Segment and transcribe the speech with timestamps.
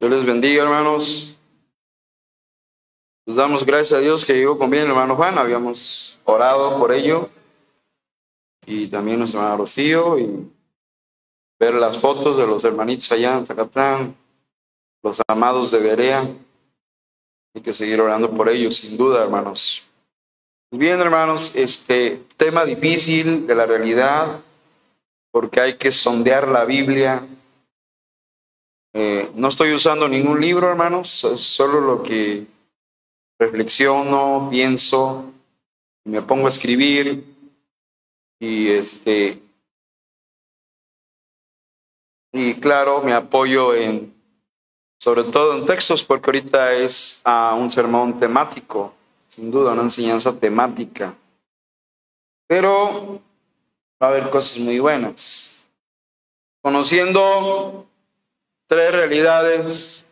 [0.00, 1.36] Dios les bendiga, hermanos.
[3.26, 5.36] Les damos gracias a Dios que llegó con bien hermano Juan.
[5.36, 7.28] Habíamos orado por ello.
[8.64, 10.18] Y también nuestro hermano Rocío.
[10.18, 10.48] Y
[11.58, 14.16] ver las fotos de los hermanitos allá en Zacatlán,
[15.02, 16.30] los amados de Berea.
[17.54, 19.82] Hay que seguir orando por ellos, sin duda, hermanos.
[20.70, 24.40] Bien, hermanos, este tema difícil de la realidad,
[25.32, 27.26] porque hay que sondear la Biblia.
[28.94, 32.46] Eh, no estoy usando ningún libro, hermanos, solo lo que
[33.38, 35.32] reflexiono, pienso,
[36.04, 37.24] me pongo a escribir
[38.40, 39.42] y este
[42.32, 44.14] y claro, me apoyo en
[45.00, 48.94] sobre todo en textos porque ahorita es a un sermón temático,
[49.28, 51.14] sin duda una enseñanza temática.
[52.48, 53.20] Pero
[54.02, 55.62] va a haber cosas muy buenas.
[56.62, 57.87] Conociendo
[58.68, 60.06] tres realidades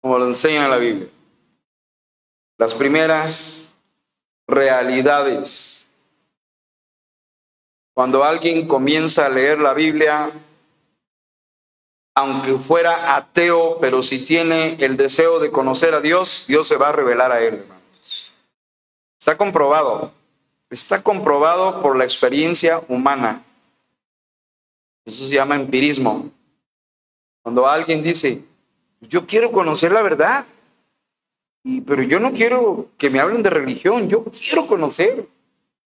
[0.00, 1.08] como lo enseña la Biblia.
[2.58, 3.74] Las primeras
[4.46, 5.90] realidades.
[7.94, 10.30] Cuando alguien comienza a leer la Biblia,
[12.14, 16.90] aunque fuera ateo, pero si tiene el deseo de conocer a Dios, Dios se va
[16.90, 17.64] a revelar a él.
[19.18, 20.12] Está comprobado.
[20.68, 23.42] Está comprobado por la experiencia humana.
[25.06, 26.30] Eso se llama empirismo.
[27.44, 28.42] Cuando alguien dice,
[29.02, 30.46] yo quiero conocer la verdad,
[31.86, 35.28] pero yo no quiero que me hablen de religión, yo quiero conocer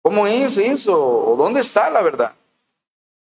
[0.01, 2.35] cómo es eso o dónde está la verdad.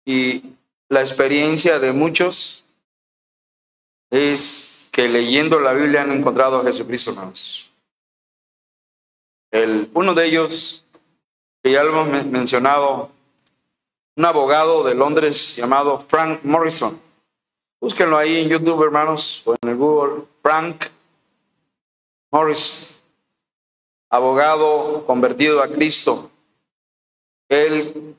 [0.05, 0.43] Y
[0.89, 2.65] la experiencia de muchos
[4.09, 7.71] es que leyendo la Biblia han encontrado a Jesucristo, hermanos.
[9.51, 10.85] El, uno de ellos,
[11.63, 13.09] que ya lo hemos mencionado,
[14.17, 16.99] un abogado de Londres llamado Frank Morrison.
[17.81, 20.25] Búsquenlo ahí en YouTube, hermanos, o en el Google.
[20.43, 20.85] Frank
[22.29, 22.95] Morrison,
[24.07, 26.29] abogado convertido a Cristo.
[27.49, 28.15] Él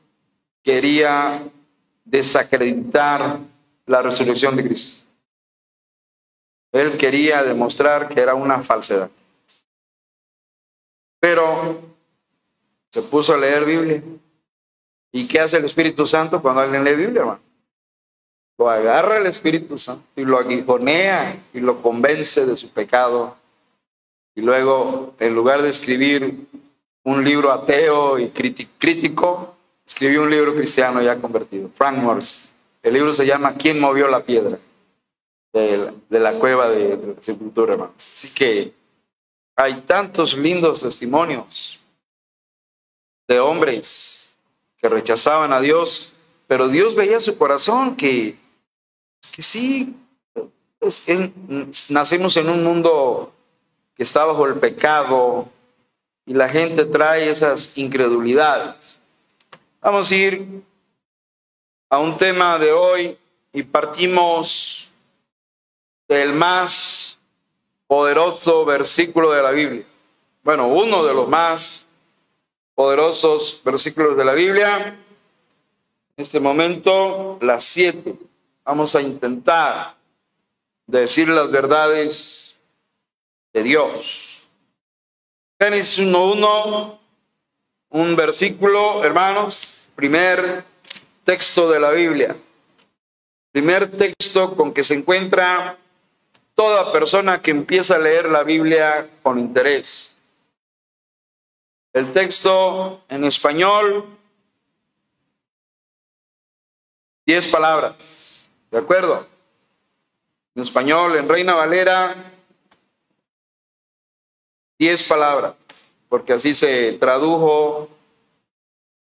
[0.64, 1.48] quería
[2.04, 3.38] desacreditar
[3.86, 5.06] la resurrección de Cristo.
[6.72, 9.10] Él quería demostrar que era una falsedad.
[11.20, 11.80] Pero
[12.90, 14.02] se puso a leer Biblia.
[15.12, 17.51] ¿Y qué hace el Espíritu Santo cuando alguien lee Biblia, hermano?
[18.62, 23.36] Lo agarra el Espíritu Santo y lo aguijonea y lo convence de su pecado.
[24.36, 26.46] Y luego, en lugar de escribir
[27.02, 32.48] un libro ateo y crítico, escribió un libro cristiano ya convertido, Frank Morris.
[32.84, 34.56] El libro se llama ¿Quién movió la piedra?
[35.52, 37.90] de, la cueva de, de la sepultura.
[37.96, 38.72] Así que
[39.56, 41.80] hay tantos lindos testimonios
[43.26, 44.38] de hombres
[44.78, 46.12] que rechazaban a Dios,
[46.46, 48.40] pero Dios veía su corazón que,
[49.32, 49.96] que sí,
[51.88, 53.32] nacemos en un mundo
[53.96, 55.48] que está bajo el pecado
[56.26, 59.00] y la gente trae esas incredulidades.
[59.80, 60.62] Vamos a ir
[61.88, 63.18] a un tema de hoy
[63.52, 64.90] y partimos
[66.08, 67.18] el más
[67.86, 69.86] poderoso versículo de la Biblia.
[70.42, 71.86] Bueno, uno de los más
[72.74, 74.98] poderosos versículos de la Biblia.
[76.16, 78.14] En este momento, las siete.
[78.64, 79.96] Vamos a intentar
[80.86, 82.62] decir las verdades
[83.52, 84.46] de Dios.
[85.60, 86.98] Génesis 1.1,
[87.90, 90.64] un versículo, hermanos, primer
[91.24, 92.36] texto de la Biblia.
[93.52, 95.76] Primer texto con que se encuentra
[96.54, 100.16] toda persona que empieza a leer la Biblia con interés.
[101.92, 104.06] El texto en español,
[107.26, 108.31] diez palabras,
[108.72, 109.26] ¿de acuerdo?
[110.54, 112.32] En español, en Reina Valera,
[114.78, 115.54] diez palabras,
[116.08, 117.88] porque así se tradujo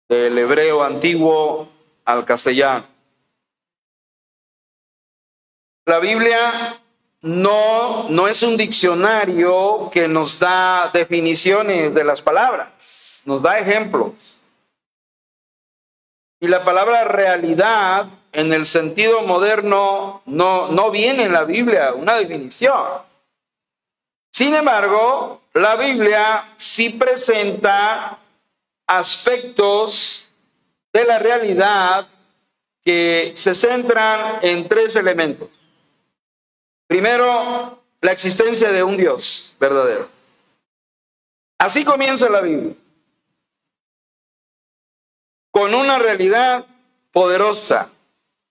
[0.08, 1.70] del hebreo antiguo
[2.06, 2.86] al castellano.
[5.86, 6.80] La Biblia
[7.22, 14.36] no, no es un diccionario que nos da definiciones de las palabras, nos da ejemplos.
[16.40, 22.18] Y la palabra realidad en el sentido moderno no, no viene en la Biblia una
[22.18, 23.02] definición.
[24.32, 28.20] Sin embargo, la Biblia sí presenta
[28.86, 30.32] aspectos
[30.94, 32.08] de la realidad
[32.86, 35.50] que se centran en tres elementos.
[36.86, 40.08] Primero, la existencia de un Dios verdadero.
[41.58, 42.76] Así comienza la Biblia.
[45.50, 46.68] Con una realidad
[47.12, 47.90] poderosa.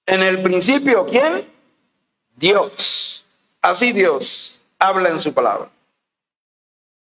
[0.07, 1.45] En el principio, ¿quién?
[2.37, 3.27] Dios.
[3.61, 5.69] Así Dios habla en su palabra.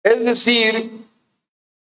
[0.03, 1.07] Es decir,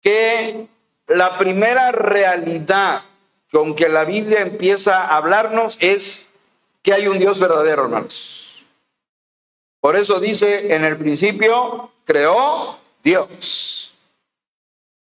[0.02, 0.68] que
[1.08, 3.04] la primera realidad
[3.52, 6.34] con que la Biblia empieza a hablarnos es
[6.82, 8.64] que hay un Dios verdadero, hermanos.
[9.80, 13.94] Por eso dice, en el principio creó Dios.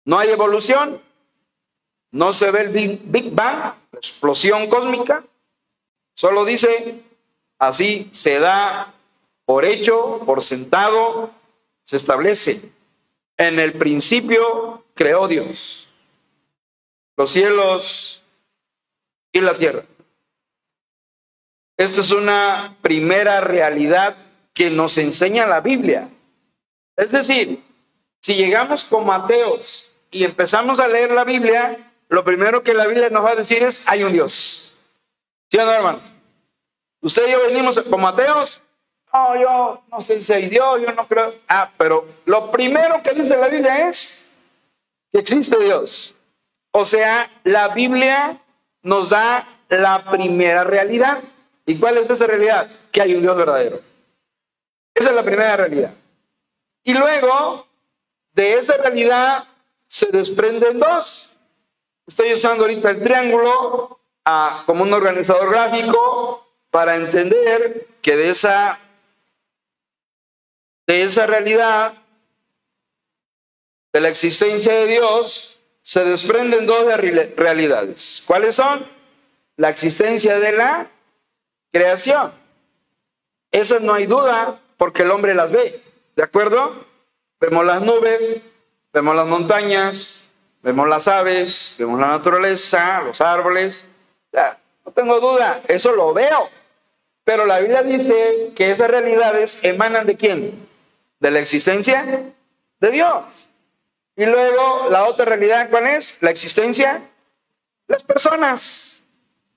[0.06, 1.02] No hay evolución,
[2.12, 5.24] no se ve el Big, Bang, la explosión cósmica,
[6.16, 7.02] solo dice,
[7.60, 8.94] así se da
[9.46, 11.32] por hecho, por sentado,
[11.86, 12.62] se establece.
[13.38, 15.84] En el principio creó Dios
[17.16, 18.24] los cielos
[19.32, 19.84] y la tierra.
[21.78, 24.16] Esta es una primera realidad
[24.54, 26.10] que nos enseña la Biblia.
[26.96, 27.64] Es decir,
[28.20, 33.10] si llegamos como ateos y empezamos a leer la Biblia, lo primero que la Biblia
[33.10, 34.73] nos va a decir es, hay un Dios.
[35.54, 36.00] ¿Sí hermano?
[37.02, 38.60] Usted y yo venimos como ateos.
[39.14, 41.32] No, yo no sé si hay Dios, yo no creo.
[41.48, 44.34] Ah, pero lo primero que dice la Biblia es
[45.12, 46.16] que existe Dios.
[46.72, 48.42] O sea, la Biblia
[48.82, 51.22] nos da la primera realidad.
[51.68, 52.72] ¿Y cuál es esa realidad?
[52.92, 53.80] Que hay un Dios verdadero.
[54.96, 55.94] Esa es la primera realidad.
[56.84, 57.68] Y luego,
[58.32, 59.44] de esa realidad
[59.88, 61.38] se desprenden dos.
[62.08, 68.80] Estoy usando ahorita el triángulo ah, como un organizador gráfico para entender que de esa,
[70.88, 71.94] de esa realidad,
[73.94, 76.86] de la existencia de Dios, se desprenden dos
[77.36, 78.24] realidades.
[78.26, 78.86] ¿Cuáles son?
[79.58, 80.88] La existencia de la
[81.72, 82.32] creación.
[83.52, 85.84] Esas no hay duda porque el hombre las ve.
[86.16, 86.86] ¿De acuerdo?
[87.40, 88.42] Vemos las nubes,
[88.94, 90.32] vemos las montañas,
[90.62, 93.88] vemos las aves, vemos la naturaleza, los árboles.
[94.34, 96.50] No tengo duda, eso lo veo.
[97.24, 100.68] Pero la Biblia dice que esas realidades emanan de quién?
[101.20, 102.34] De la existencia
[102.80, 103.48] de Dios.
[104.16, 106.22] Y luego la otra realidad, ¿cuál es?
[106.22, 107.02] La existencia,
[107.88, 109.04] las personas.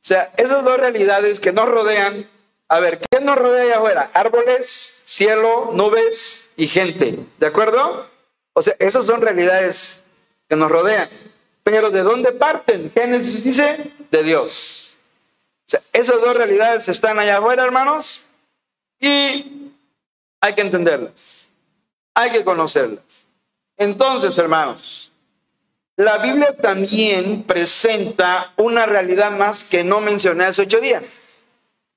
[0.00, 2.31] O sea, esas dos realidades que nos rodean.
[2.69, 4.11] A ver, ¿qué nos rodea allá afuera?
[4.12, 7.19] Árboles, cielo, nubes y gente.
[7.38, 8.08] ¿De acuerdo?
[8.52, 10.05] O sea, esas son realidades
[10.49, 11.08] que nos rodean.
[11.66, 12.92] Pero ¿de dónde parten?
[12.94, 14.98] Génesis dice, de Dios.
[15.92, 18.24] Esas dos realidades están allá afuera, hermanos,
[19.00, 19.72] y
[20.40, 21.50] hay que entenderlas.
[22.14, 23.26] Hay que conocerlas.
[23.76, 25.10] Entonces, hermanos,
[25.96, 31.46] la Biblia también presenta una realidad más que no mencioné hace ocho días,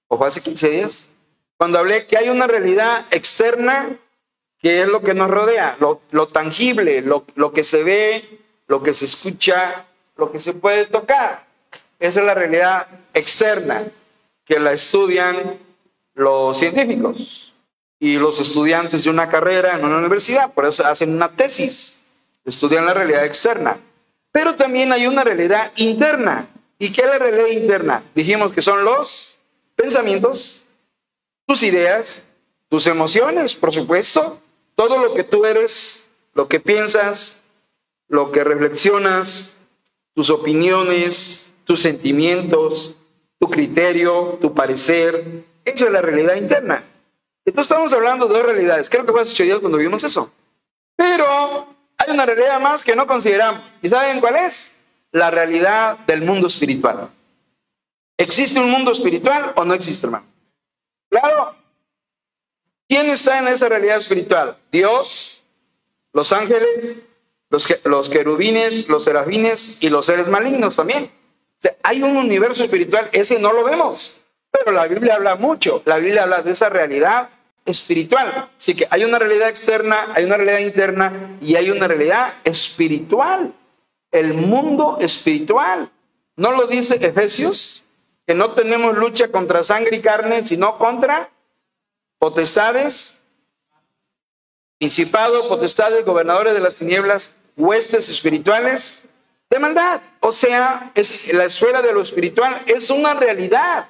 [0.07, 1.13] o hace 15 días,
[1.57, 3.95] cuando hablé que hay una realidad externa
[4.57, 8.93] que es lo que nos rodea, lo, tangible, lo, lo que se ve, lo que
[8.93, 11.45] se escucha, lo que se puede tocar.
[11.99, 13.83] Esa es la realidad externa
[14.45, 15.57] que la estudian
[16.13, 17.53] los científicos
[17.99, 22.05] y los estudiantes de una carrera en una universidad, por eso hacen una tesis,
[22.45, 23.77] estudian la realidad externa.
[24.31, 26.47] Pero también hay una realidad interna.
[26.77, 28.03] ¿Y qué es la realidad interna?
[28.13, 29.39] Dijimos que son los
[29.75, 30.63] pensamientos,
[31.47, 32.23] tus ideas,
[32.69, 34.39] tus emociones, por supuesto,
[34.75, 37.38] todo lo que tú eres, lo que piensas,
[38.09, 39.55] lo que reflexionas,
[40.13, 42.95] tus opiniones, tus sentimientos,
[43.39, 45.45] tu criterio, tu parecer.
[45.63, 46.83] Esa es la realidad interna.
[47.45, 48.89] Entonces estamos hablando de dos realidades.
[48.89, 50.31] Creo que fue hace días cuando vimos eso.
[50.95, 51.67] Pero
[51.97, 53.63] hay una realidad más que no consideramos.
[53.81, 54.79] ¿Y saben cuál es?
[55.11, 57.09] La realidad del mundo espiritual.
[58.17, 60.25] ¿Existe un mundo espiritual o no existe, hermano?
[61.09, 61.55] Claro.
[62.87, 64.57] ¿Quién está en esa realidad espiritual?
[64.71, 65.43] Dios,
[66.11, 67.03] los ángeles,
[67.49, 71.11] los, los querubines, los serafines y los seres malignos también.
[71.83, 74.21] Hay un universo espiritual, ese no lo vemos.
[74.51, 77.29] Pero la Biblia habla mucho, la Biblia habla de esa realidad
[77.65, 78.49] espiritual.
[78.57, 83.53] Así que hay una realidad externa, hay una realidad interna y hay una realidad espiritual.
[84.11, 85.89] El mundo espiritual.
[86.35, 87.83] ¿No lo dice Efesios?
[88.25, 91.29] Que no tenemos lucha contra sangre y carne, sino contra
[92.17, 93.21] potestades,
[94.79, 99.05] principados, potestades, gobernadores de las tinieblas, huestes espirituales
[99.49, 100.01] de maldad.
[100.21, 103.87] O sea, es, la esfera de lo espiritual es una realidad.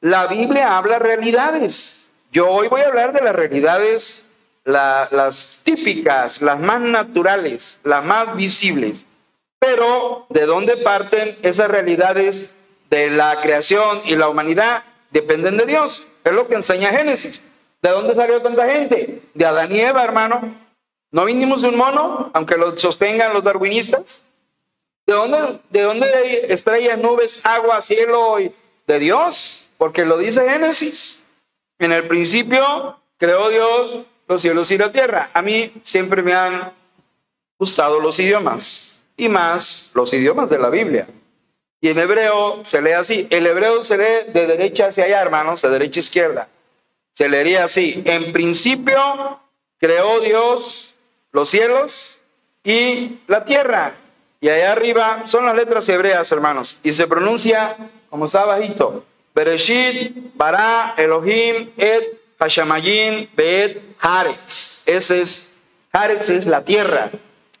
[0.00, 2.12] La Biblia habla realidades.
[2.30, 4.26] Yo hoy voy a hablar de las realidades,
[4.64, 9.06] las típicas, las más naturales, las más visibles.
[9.58, 12.54] Pero ¿de dónde parten esas realidades
[12.90, 14.82] de la creación y la humanidad?
[15.10, 16.08] Dependen de Dios.
[16.22, 17.42] Es lo que enseña Génesis.
[17.80, 19.22] ¿De dónde salió tanta gente?
[19.32, 20.65] De Adán y Eva, hermano.
[21.10, 24.22] ¿No vinimos de un mono, aunque lo sostengan los darwinistas?
[25.06, 28.40] ¿De dónde, de dónde estrellas, nubes, agua, cielo?
[28.40, 28.52] Y,
[28.86, 31.26] de Dios porque lo dice Génesis.
[31.78, 35.30] En el principio creó Dios los cielos y la tierra.
[35.34, 36.72] A mí siempre me han
[37.58, 41.06] gustado los idiomas y más los idiomas de la Biblia.
[41.80, 43.26] Y en hebreo se lee así.
[43.30, 46.48] El hebreo se lee de derecha hacia allá, hermanos, de derecha a izquierda.
[47.12, 48.02] Se leería así.
[48.06, 49.40] En principio
[49.78, 50.95] creó Dios
[51.36, 52.22] los cielos
[52.64, 53.94] y la tierra.
[54.40, 56.80] Y allá arriba son las letras hebreas, hermanos.
[56.82, 57.76] Y se pronuncia
[58.08, 59.04] como está bajito.
[59.34, 64.88] Bereshit, Bara, Elohim, Et, Hashamayim, Beet, Haaretz.
[64.88, 65.58] Ese es,
[65.92, 67.10] Haaretz es la tierra.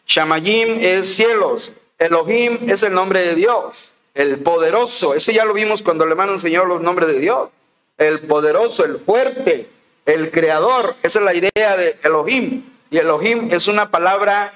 [0.06, 1.72] Shamayim es cielos.
[1.98, 3.96] Elohim es el nombre de Dios.
[4.14, 5.14] El poderoso.
[5.14, 7.50] Ese ya lo vimos cuando el hermano enseñó los nombres de Dios.
[7.98, 9.68] El poderoso, el fuerte,
[10.06, 10.96] el creador.
[11.02, 12.75] Esa es la idea de Elohim.
[12.90, 14.52] Y Elohim es una palabra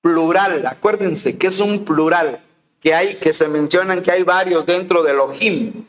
[0.00, 0.66] plural.
[0.66, 2.40] Acuérdense que es un plural.
[2.80, 5.84] Que hay, que se mencionan que hay varios dentro de Elohim.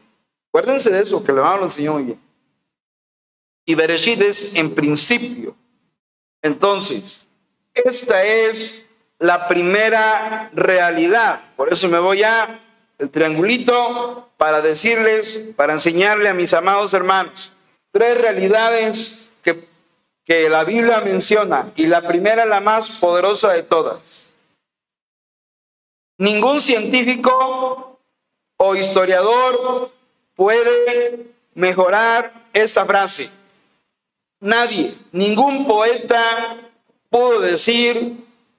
[0.49, 2.19] Acuérdense de eso, que lo enseñó muy bien.
[3.65, 5.55] Y Bereshit es en principio.
[6.41, 7.27] Entonces,
[7.73, 11.41] esta es la primera realidad.
[11.55, 12.59] Por eso me voy a
[12.97, 17.51] el triangulito para decirles, para enseñarle a mis amados hermanos,
[17.91, 19.67] tres realidades que,
[20.31, 21.73] que la Biblia menciona.
[21.75, 24.31] Y la primera, la más poderosa de todas.
[26.17, 27.99] Ningún científico
[28.55, 29.91] o historiador
[30.33, 33.29] puede mejorar esta frase.
[34.39, 36.55] Nadie, ningún poeta
[37.09, 38.15] pudo decir,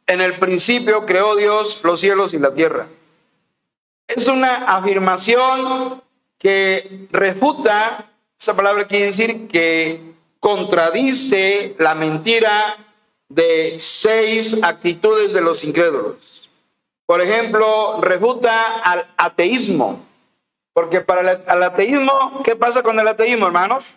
[0.07, 2.87] en el principio creó Dios los cielos y la tierra.
[4.09, 6.03] Es una afirmación
[6.37, 10.12] que refuta, esa palabra quiere decir que
[10.43, 12.77] contradice la mentira
[13.29, 16.51] de seis actitudes de los incrédulos.
[17.07, 20.05] Por ejemplo, refuta al ateísmo,
[20.73, 23.95] porque para el ateísmo, ¿qué pasa con el ateísmo, hermanos?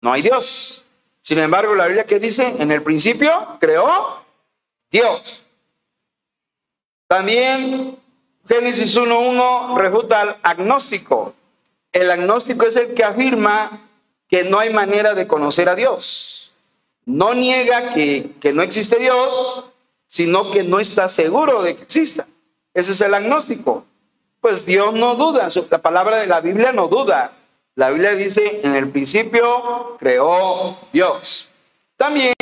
[0.00, 0.86] No hay Dios.
[1.20, 4.24] Sin embargo, la Biblia que dice, en el principio creó
[4.90, 5.42] Dios.
[7.06, 7.98] También
[8.48, 11.34] Génesis 1.1 refuta al agnóstico.
[11.92, 13.90] El agnóstico es el que afirma
[14.34, 16.50] que no hay manera de conocer a Dios.
[17.06, 19.70] No niega que, que no existe Dios,
[20.08, 22.26] sino que no está seguro de que exista.
[22.74, 23.84] Ese es el agnóstico.
[24.40, 27.30] Pues Dios no duda, la palabra de la Biblia no duda.
[27.76, 31.48] La Biblia dice, en el principio creó Dios.
[31.96, 32.34] También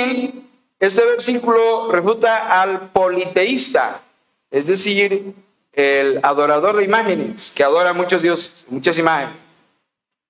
[0.80, 4.00] este versículo refuta al politeísta,
[4.50, 5.34] es decir,
[5.75, 9.37] el adorador de imágenes, que adora muchos dioses, muchas imágenes.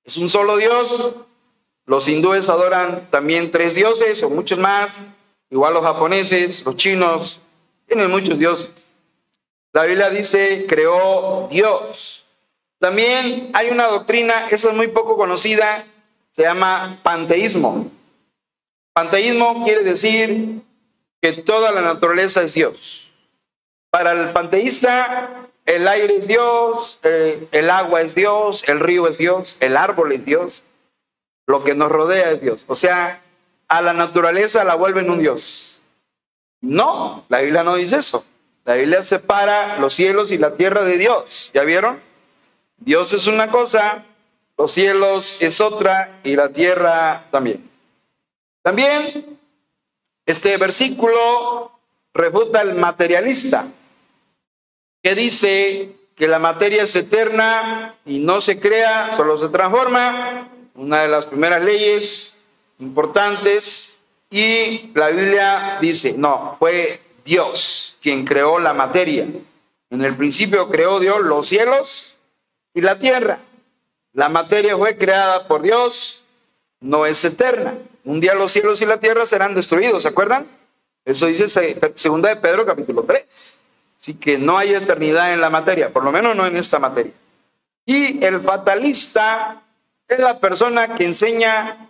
[0.05, 1.15] Es un solo Dios.
[1.87, 5.01] Los hindúes adoran también tres dioses o muchos más.
[5.51, 7.41] Igual los japoneses, los chinos,
[7.87, 8.71] tienen muchos dioses.
[9.73, 12.25] La Biblia dice, creó Dios.
[12.79, 15.85] También hay una doctrina, esa es muy poco conocida,
[16.33, 17.91] se llama panteísmo.
[18.93, 20.61] Panteísmo quiere decir
[21.21, 23.11] que toda la naturaleza es Dios.
[23.91, 29.57] Para el panteísta, el aire es Dios, el agua es Dios, el río es Dios,
[29.61, 30.65] el árbol es Dios,
[31.47, 32.65] lo que nos rodea es Dios.
[32.67, 33.23] O sea,
[33.69, 35.81] a la naturaleza la vuelven un Dios.
[36.61, 38.25] No, la Biblia no dice eso.
[38.65, 41.51] La Biblia separa los cielos y la tierra de Dios.
[41.53, 42.01] ¿Ya vieron?
[42.77, 44.05] Dios es una cosa,
[44.57, 47.69] los cielos es otra y la tierra también.
[48.63, 49.39] También
[50.27, 51.73] este versículo
[52.15, 53.67] refuta al materialista,
[55.03, 61.03] que dice que la materia es eterna y no se crea, solo se transforma, una
[61.03, 62.43] de las primeras leyes
[62.79, 69.27] importantes, y la Biblia dice, no, fue Dios quien creó la materia.
[69.91, 72.19] En el principio creó Dios los cielos
[72.73, 73.41] y la tierra.
[74.15, 76.25] La materia fue creada por Dios,
[76.81, 77.75] no es eterna.
[78.05, 80.47] Un día los cielos y la tierra serán destruidos, ¿se acuerdan?
[81.05, 81.49] Eso dice
[81.95, 83.61] segunda de Pedro capítulo 3.
[84.01, 87.13] Así que no hay eternidad en la materia, por lo menos no en esta materia.
[87.85, 89.63] Y el fatalista
[90.13, 91.89] es la persona que enseña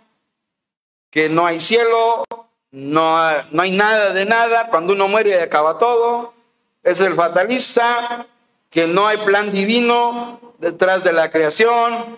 [1.09, 2.23] que no hay cielo,
[2.71, 3.17] no,
[3.51, 6.33] no hay nada de nada, cuando uno muere acaba todo.
[6.81, 8.25] Es el fatalista
[8.69, 12.17] que no hay plan divino detrás de la creación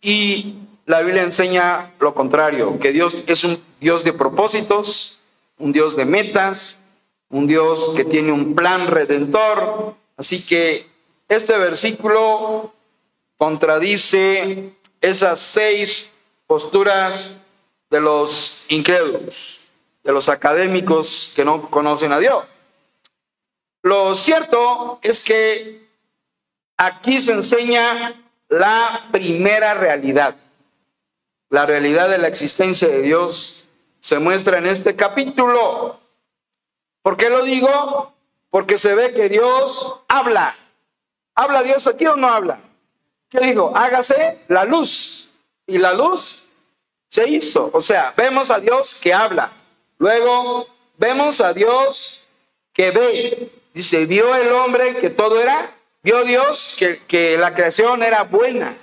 [0.00, 5.20] y la Biblia enseña lo contrario, que Dios es un Dios de propósitos,
[5.58, 6.80] un Dios de metas,
[7.28, 9.94] un Dios que tiene un plan redentor.
[10.16, 10.86] Así que
[11.28, 12.72] este versículo
[13.36, 14.72] contradice
[15.04, 16.10] esas seis
[16.46, 17.36] posturas
[17.90, 19.66] de los incrédulos,
[20.02, 22.44] de los académicos que no conocen a Dios.
[23.82, 25.86] Lo cierto es que
[26.78, 28.14] aquí se enseña
[28.48, 30.36] la primera realidad.
[31.50, 33.68] la realidad de la existencia de Dios
[34.00, 36.00] se muestra en este capítulo.
[37.02, 38.12] ¿Por qué lo digo?
[38.50, 40.56] Porque se ve que Dios habla.
[41.36, 42.58] ¿Habla Dios aquí o no habla?
[43.34, 43.72] ¿Qué dijo?
[43.74, 45.28] Hágase la luz.
[45.66, 46.46] Y la luz
[47.08, 47.68] se hizo.
[47.72, 49.52] O sea, vemos a Dios que habla.
[49.98, 52.28] Luego vemos a Dios
[52.72, 53.50] que ve.
[53.72, 58.76] Dice, vio el hombre que todo era, vio Dios que, que la creación era buena.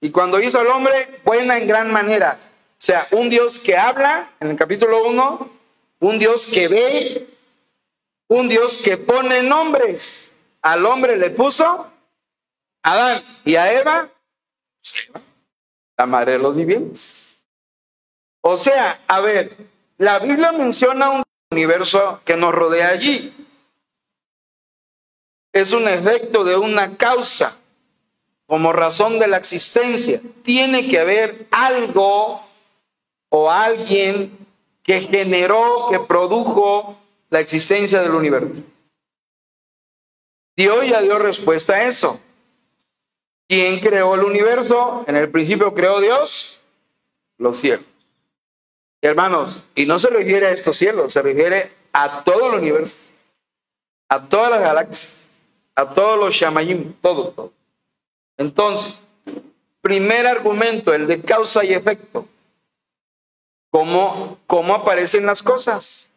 [0.00, 2.38] Y cuando hizo al hombre, buena en gran manera.
[2.40, 5.50] O sea, un Dios que habla, en el capítulo 1,
[5.98, 7.28] un Dios que ve,
[8.28, 10.34] un Dios que pone nombres.
[10.62, 11.86] Al hombre le puso
[12.82, 14.08] Adán y a Eva,
[15.96, 17.44] la madre de los vivientes.
[18.42, 19.56] O sea, a ver,
[19.98, 23.34] la Biblia menciona un universo que nos rodea allí.
[25.52, 27.58] Es un efecto de una causa
[28.46, 30.20] como razón de la existencia.
[30.42, 32.42] Tiene que haber algo
[33.28, 34.38] o alguien
[34.82, 38.62] que generó, que produjo la existencia del universo.
[40.56, 42.20] Dios ya dio respuesta a eso.
[43.50, 45.04] ¿Quién creó el universo?
[45.08, 46.60] En el principio creó Dios
[47.36, 47.84] los cielos.
[49.02, 53.10] Hermanos, y no se refiere a estos cielos, se refiere a todo el universo,
[54.08, 55.26] a todas las galaxias,
[55.74, 57.52] a todos los shamayim, todo, todo.
[58.36, 59.00] Entonces,
[59.80, 62.28] primer argumento, el de causa y efecto.
[63.70, 66.12] ¿Cómo, cómo aparecen las cosas?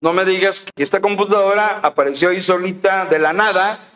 [0.00, 3.87] No me digas que esta computadora apareció ahí solita de la nada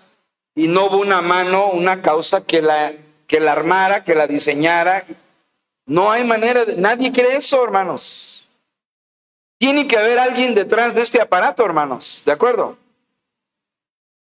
[0.54, 2.92] y no hubo una mano, una causa que la,
[3.26, 5.06] que la armara, que la diseñara.
[5.86, 8.48] No hay manera, de, nadie cree eso, hermanos.
[9.58, 12.76] Tiene que haber alguien detrás de este aparato, hermanos, ¿de acuerdo?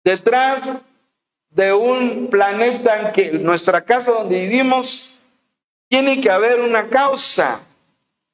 [0.04, 0.72] Detrás
[1.50, 5.20] de un planeta que nuestra casa donde vivimos
[5.88, 7.60] tiene que haber una causa.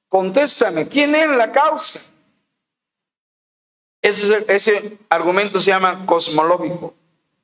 [0.09, 2.11] Contéstame, ¿quién es la causa?
[4.01, 6.95] Ese, ese argumento se llama cosmológico.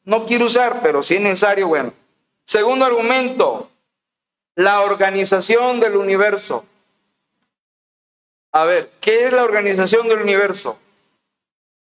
[0.04, 1.92] No quiero usar, pero si es necesario, bueno.
[2.46, 3.70] Segundo argumento,
[4.54, 6.64] la organización del universo.
[8.52, 10.78] A ver, ¿qué es la organización del universo?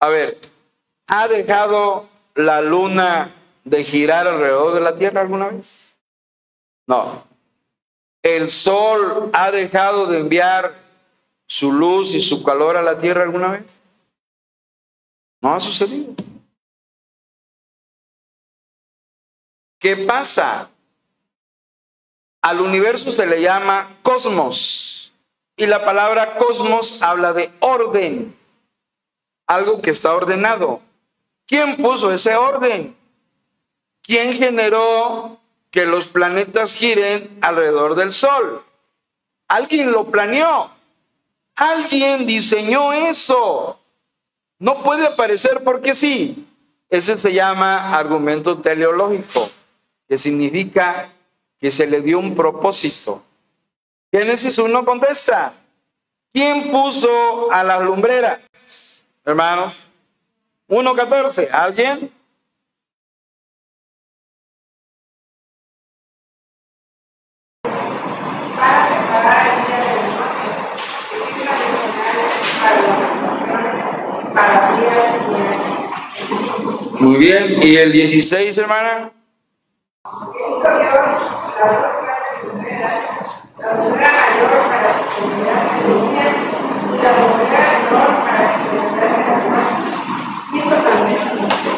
[0.00, 0.38] A ver,
[1.06, 5.96] ¿ha dejado la luna de girar alrededor de la Tierra alguna vez?
[6.86, 7.24] No.
[8.22, 10.74] ¿El Sol ha dejado de enviar
[11.46, 13.82] su luz y su calor a la Tierra alguna vez?
[15.40, 16.14] No ha sucedido.
[19.78, 20.70] ¿Qué pasa?
[22.42, 25.12] Al universo se le llama cosmos
[25.56, 28.36] y la palabra cosmos habla de orden,
[29.46, 30.80] algo que está ordenado.
[31.46, 32.96] ¿Quién puso ese orden?
[34.02, 35.38] ¿Quién generó
[35.70, 38.64] que los planetas giren alrededor del Sol?
[39.48, 40.70] Alguien lo planeó.
[41.56, 43.80] Alguien diseñó eso.
[44.58, 46.46] No puede aparecer porque sí.
[46.90, 49.50] Ese se llama argumento teleológico,
[50.08, 51.12] que significa
[51.60, 53.22] que se le dio un propósito.
[54.10, 55.52] Génesis 1 contesta.
[56.32, 59.04] ¿Quién puso a las lumbreras?
[59.24, 59.88] Hermanos.
[60.68, 61.48] 1.14.
[61.50, 62.12] ¿Alguien?
[77.00, 79.12] Muy bien, ¿y el 16, hermana?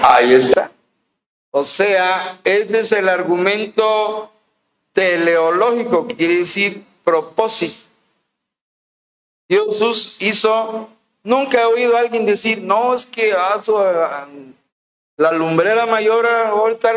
[0.03, 0.71] Ahí está.
[1.51, 4.31] O sea, ese es el argumento
[4.93, 7.89] teleológico, quiere decir propósito.
[9.49, 10.89] Dios hizo,
[11.25, 14.29] nunca he oído a alguien decir, no, es que ah, ah,
[15.21, 16.95] la lumbrera mayor ahorita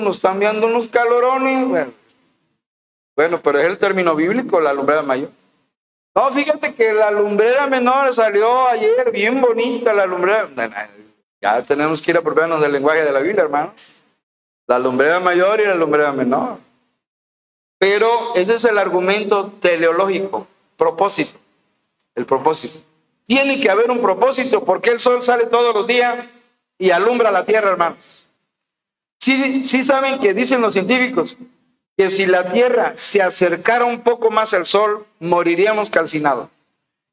[0.00, 1.68] nos están viendo unos calorones.
[1.68, 1.92] Bueno,
[3.14, 5.28] bueno, pero es el término bíblico, la lumbrera mayor.
[6.14, 10.48] No, fíjate que la lumbrera menor salió ayer bien bonita, la lumbrera.
[11.42, 13.94] Ya tenemos que ir apropiarnos del lenguaje de la Biblia, hermanos.
[14.66, 16.56] La lumbrera mayor y la lumbrera menor.
[17.78, 20.46] Pero ese es el argumento teleológico,
[20.78, 21.38] propósito
[22.14, 22.78] el propósito.
[23.26, 26.28] Tiene que haber un propósito porque el sol sale todos los días
[26.80, 28.26] y alumbra la tierra, hermanos.
[29.18, 31.36] Sí, sí saben que dicen los científicos
[31.96, 36.48] que si la tierra se acercara un poco más al sol, moriríamos calcinados.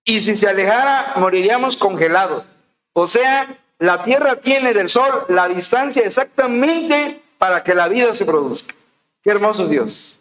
[0.06, 2.46] Y si se alejara, moriríamos congelados.
[2.94, 8.24] O sea, la tierra tiene del sol la distancia exactamente para que la vida se
[8.24, 8.74] produzca.
[9.22, 10.18] Qué hermoso Dios.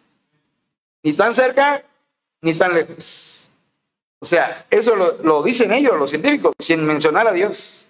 [1.05, 1.85] Ni tan cerca
[2.43, 3.49] ni tan lejos.
[4.19, 7.86] O sea, eso lo, dicen ellos, los científicos, sin mencionar a Dios.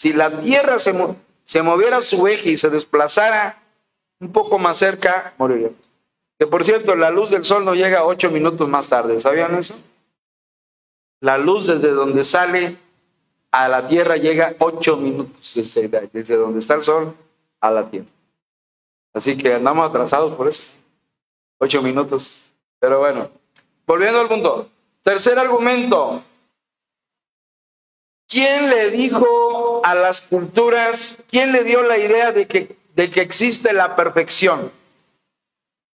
[0.00, 0.94] Si la Tierra se,
[1.44, 3.62] se moviera su eje y se desplazara
[4.18, 5.72] un poco más cerca, moriría.
[6.38, 9.20] Que por cierto, la luz del sol no llega ocho minutos más tarde.
[9.20, 9.78] ¿Sabían eso?
[11.20, 12.78] La luz desde donde sale
[13.50, 17.14] a la Tierra llega ocho minutos desde, desde donde está el sol
[17.60, 18.08] a la Tierra.
[19.12, 20.78] Así que andamos atrasados por eso.
[21.58, 22.50] Ocho minutos.
[22.78, 23.28] Pero bueno,
[23.86, 24.70] volviendo al punto.
[25.02, 26.24] Tercer argumento.
[28.30, 29.49] ¿Quién le dijo
[29.84, 34.72] a las culturas, quién le dio la idea de que, de que existe la perfección?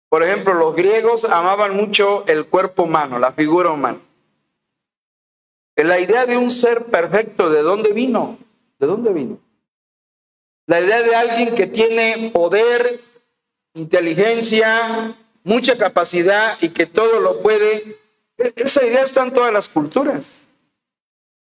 [0.10, 4.00] Por ejemplo, los griegos amaban mucho el cuerpo humano, la figura humana.
[5.76, 8.38] La idea de un ser perfecto, ¿de dónde vino?
[8.80, 9.39] ¿De dónde vino?
[10.67, 13.02] La idea de alguien que tiene poder,
[13.74, 17.98] inteligencia, mucha capacidad y que todo lo puede.
[18.38, 20.42] E-, esa idea está en todas las culturas.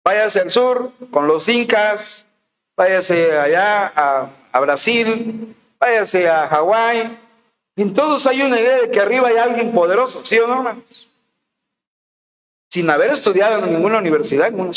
[0.06, 2.28] Váyase al sur con los incas,
[2.78, 7.18] váyase allá a, Brasil, váyase a Hawái,
[7.76, 10.84] en todos hay una idea de que arriba hay alguien poderoso, ¿sí o no?
[12.70, 14.54] Sin haber estudiado en ninguna universidad.
[14.54, 14.72] O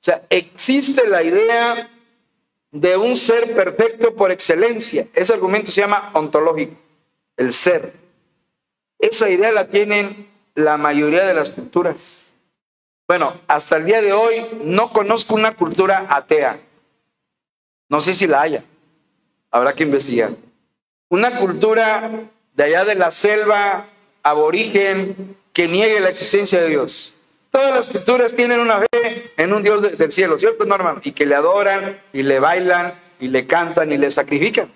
[0.00, 1.88] sea, existe la idea
[2.72, 5.06] de un ser perfecto por excelencia.
[5.14, 6.74] Ese argumento se llama ontológico,
[7.36, 7.92] el ser.
[8.98, 12.31] Esa idea la tienen la mayoría de las culturas.
[13.12, 16.58] Bueno, hasta el día de hoy no conozco una cultura atea.
[17.90, 18.64] No sé si la haya.
[19.50, 20.30] Habrá que investigar.
[21.10, 22.10] Una cultura
[22.54, 23.84] de allá de la selva
[24.22, 27.14] aborigen que niegue la existencia de Dios.
[27.50, 31.02] Todas las culturas tienen una fe en un Dios del cielo, ¿cierto, Norman?
[31.04, 34.72] Y que le adoran y le bailan y le cantan y le sacrifican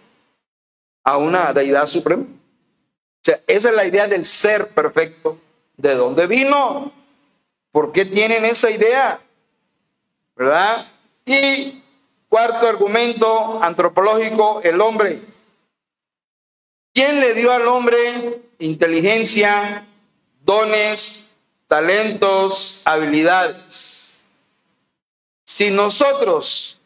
[1.05, 2.25] a una deidad suprema.
[2.25, 5.39] O sea, esa es la idea del ser perfecto.
[5.79, 7.06] ¿De dónde vino?
[7.77, 9.21] ¿Por qué tienen esa idea?
[10.35, 10.91] ¿Verdad?
[11.27, 11.83] Y
[12.27, 15.21] cuarto argumento antropológico, el hombre
[16.95, 19.87] ¿Quién le dio al hombre inteligencia,
[20.41, 21.31] dones,
[21.69, 24.25] talentos, habilidades?
[25.45, 26.81] Si nosotros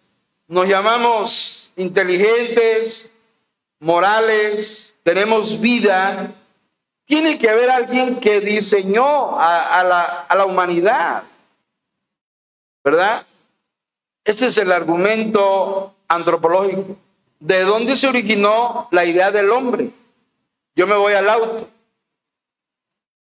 [0.48, 3.12] nos llamamos inteligentes,
[3.79, 6.35] morales, tenemos vida,
[7.10, 11.24] tiene que haber alguien que diseñó a, la, la humanidad,
[12.84, 13.26] ¿verdad?
[14.22, 16.96] Este es el argumento antropológico.
[17.40, 19.90] ¿De dónde se originó la idea del hombre?
[20.76, 21.68] Yo me voy al auto.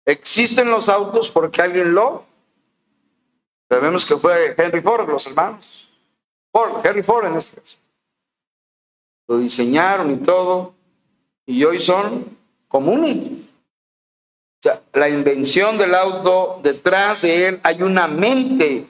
[0.04, 2.24] Existen los autos porque alguien lo.
[3.68, 5.88] Sabemos que fue Henry Ford, los hermanos.
[6.50, 7.76] Ford, Henry Ford en este caso.
[9.28, 10.74] Lo diseñaron y todo.
[11.46, 12.36] Y hoy son
[12.66, 13.47] comunes.
[14.92, 18.86] La invención del auto, detrás de él hay una mente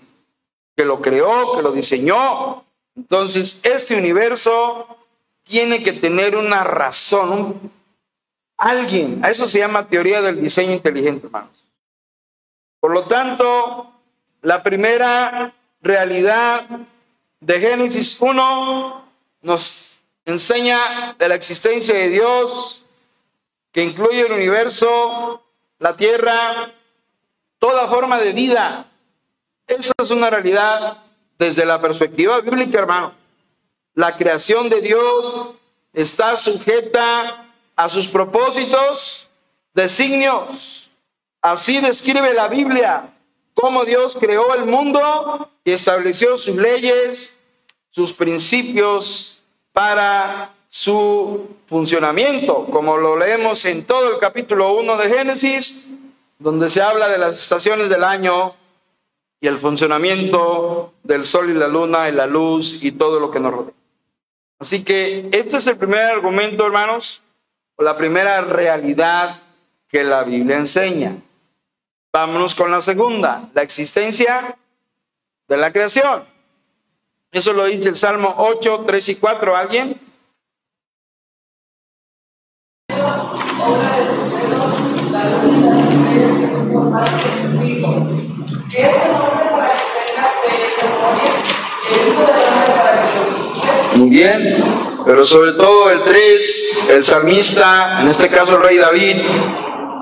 [0.76, 2.64] que lo creó, que lo diseñó.
[2.96, 4.98] Entonces, este universo
[5.42, 7.70] tiene que tener una razón,
[8.56, 9.24] alguien.
[9.24, 11.64] A eso se llama teoría del diseño inteligente, hermanos.
[12.80, 13.92] Por lo tanto,
[14.42, 16.66] la primera realidad
[17.40, 19.04] de Génesis 1
[19.42, 22.86] nos enseña de la existencia de Dios,
[23.72, 25.42] que incluye el universo,
[25.78, 26.72] la tierra,
[27.58, 28.86] toda forma de vida.
[29.66, 30.98] Esa es una realidad
[31.38, 33.12] desde la perspectiva bíblica, hermano.
[33.94, 35.50] La creación de Dios
[35.92, 39.28] está sujeta a sus propósitos,
[39.74, 40.90] designios.
[41.40, 43.14] Así describe la Biblia
[43.54, 47.36] cómo Dios creó el mundo y estableció sus leyes,
[47.90, 55.88] sus principios para su funcionamiento, como lo leemos en todo el capítulo 1 de Génesis,
[56.38, 58.54] donde se habla de las estaciones del año
[59.40, 63.40] y el funcionamiento del sol y la luna y la luz y todo lo que
[63.40, 63.74] nos rodea.
[64.58, 67.22] Así que este es el primer argumento, hermanos,
[67.78, 69.40] la primera realidad
[69.88, 71.16] que la Biblia enseña.
[72.12, 74.56] Vámonos con la segunda, la existencia
[75.46, 76.24] de la creación.
[77.30, 79.56] Eso lo dice el Salmo 8, 3 y 4.
[79.56, 80.07] ¿Alguien?
[93.96, 94.64] Muy bien,
[95.04, 99.16] pero sobre todo el 3, el salmista, en este caso el rey David,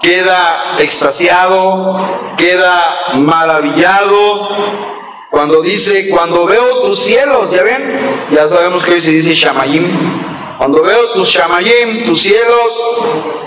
[0.03, 4.49] queda extasiado, queda maravillado
[5.31, 7.83] cuando dice, cuando veo tus cielos, ¿ya ven?
[8.31, 10.36] Ya sabemos que hoy se dice Shamayim.
[10.59, 12.83] Cuando veo tus Shamayim, tus cielos,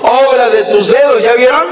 [0.04, 1.66] obra de tus dedos, ¿ya vieron?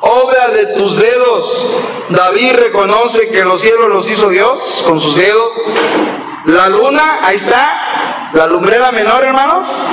[0.00, 1.72] obra de tus dedos.
[2.08, 5.52] David reconoce que los cielos los hizo Dios con sus dedos.
[6.46, 9.86] La luna, ahí está, la lumbrera menor, hermanos.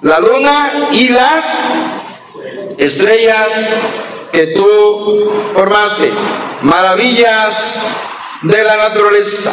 [0.00, 1.44] La luna y las
[2.76, 3.48] estrellas
[4.32, 6.12] que tú formaste.
[6.62, 7.80] Maravillas
[8.42, 9.50] de la naturaleza.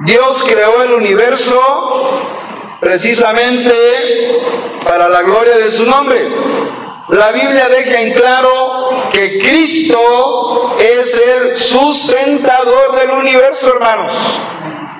[0.00, 1.60] Dios creó el universo
[2.80, 3.72] precisamente
[4.84, 6.28] para la gloria de su nombre.
[7.08, 14.12] La Biblia deja en claro que Cristo es el sustentador del universo, hermanos.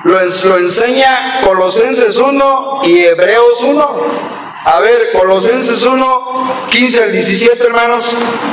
[0.05, 4.31] Lo, enseña Colosenses 1 y Hebreos 1.
[4.64, 8.05] A ver, Colosenses 1, 15 al 17, hermanos.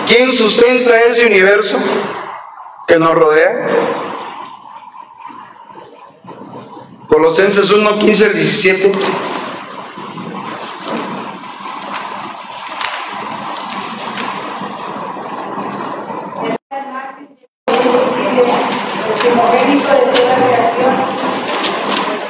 [0.06, 1.78] ¿Quién sustenta ese universo
[2.88, 4.07] que nos rodea?
[7.18, 8.92] Colosenses 1, 15 al 17.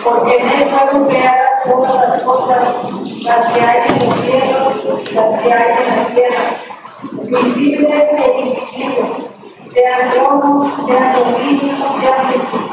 [0.05, 2.57] porque en él fueron creadas todas las cosas,
[3.25, 6.45] las que hay en los cielos, las que hay en la tierra,
[7.11, 9.27] visibles e invisibles,
[9.73, 12.66] sean tronos, sean dominios, sean principados,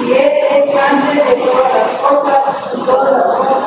[0.00, 2.42] y de todas las cosas,
[2.74, 3.58] y todas las cosas.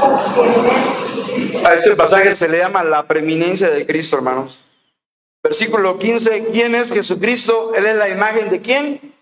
[1.66, 4.60] A este pasaje se le llama la preeminencia de Cristo, hermanos.
[5.44, 7.74] Versículo 15, ¿quién es Jesucristo?
[7.74, 9.16] Él es la imagen de quién?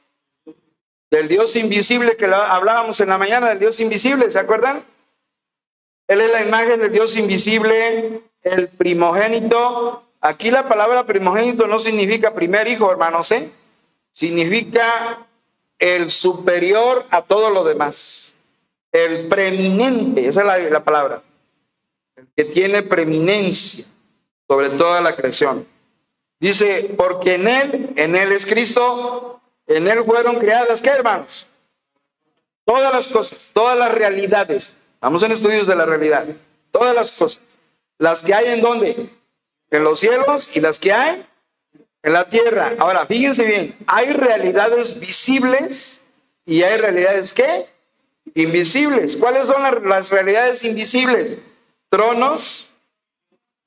[1.10, 4.84] Del Dios invisible que hablábamos en la mañana, del Dios invisible, ¿se acuerdan?
[6.08, 10.09] Él es la imagen del Dios invisible, el primogénito.
[10.21, 13.49] Aquí la palabra primogénito no significa primer hijo, hermanos, ¿eh?
[14.12, 15.25] Significa
[15.77, 18.34] el superior a todo lo demás.
[18.91, 21.21] El preeminente, esa es la, la palabra.
[22.15, 23.86] El que tiene preeminencia
[24.47, 25.65] sobre toda la creación.
[26.39, 31.47] Dice, porque en Él, en Él es Cristo, en Él fueron creadas, ¿qué hermanos?
[32.65, 34.73] Todas las cosas, todas las realidades.
[34.99, 36.25] Vamos en estudios de la realidad.
[36.71, 37.43] Todas las cosas.
[37.97, 39.10] Las que hay en dónde?
[39.71, 41.25] En los cielos y las que hay
[42.03, 42.73] en la tierra.
[42.79, 46.05] Ahora, fíjense bien, hay realidades visibles
[46.45, 47.67] y hay realidades ¿qué?
[48.34, 49.17] Invisibles.
[49.17, 51.38] ¿Cuáles son las, las realidades invisibles?
[51.89, 52.69] Tronos,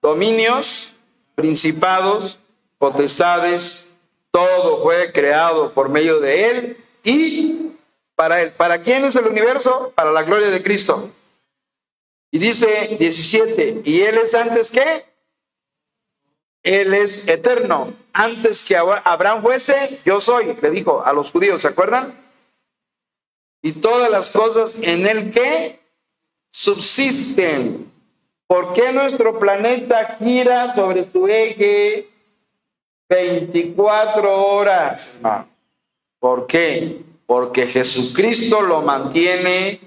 [0.01, 0.95] dominios,
[1.35, 2.39] principados,
[2.79, 3.87] potestades,
[4.31, 7.73] todo fue creado por medio de Él y
[8.15, 8.51] para Él.
[8.53, 9.93] ¿Para quién es el universo?
[9.95, 11.11] Para la gloria de Cristo.
[12.31, 15.05] Y dice 17, ¿y Él es antes que?
[16.63, 17.93] Él es eterno.
[18.13, 22.19] Antes que Abraham fuese, yo soy, le dijo a los judíos, ¿se acuerdan?
[23.63, 25.81] Y todas las cosas en Él que
[26.51, 27.91] subsisten.
[28.47, 32.13] ¿Por qué nuestro planeta gira sobre su eje
[33.13, 35.21] 24 horas.
[36.19, 37.03] ¿Por qué?
[37.27, 39.81] Porque Jesucristo lo mantiene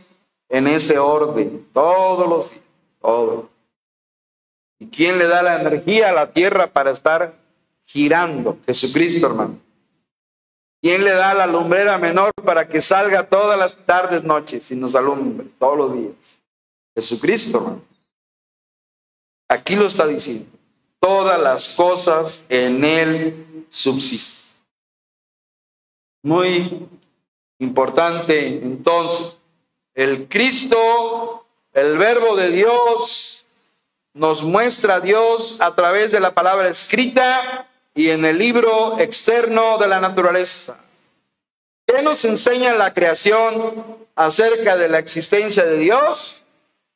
[0.47, 2.63] en ese orden todos los días.
[3.01, 3.49] Todo.
[4.79, 7.35] ¿Y quién le da la energía a la tierra para estar
[7.85, 8.57] girando?
[8.65, 9.59] Jesucristo, hermano.
[10.81, 14.95] ¿Quién le da la lumbrera menor para que salga todas las tardes, noches y nos
[14.95, 16.37] alumbre todos los días?
[16.93, 17.81] Jesucristo, hermano.
[19.47, 20.55] Aquí lo está diciendo
[21.05, 24.59] todas las cosas en él subsisten.
[26.23, 26.87] Muy
[27.59, 29.37] importante entonces,
[29.93, 33.34] el Cristo, el verbo de Dios,
[34.15, 39.87] nos muestra Dios a través de la palabra escrita y en el libro externo de
[39.87, 40.77] la naturaleza.
[41.85, 46.45] ¿Qué nos enseña la creación acerca de la existencia de Dios?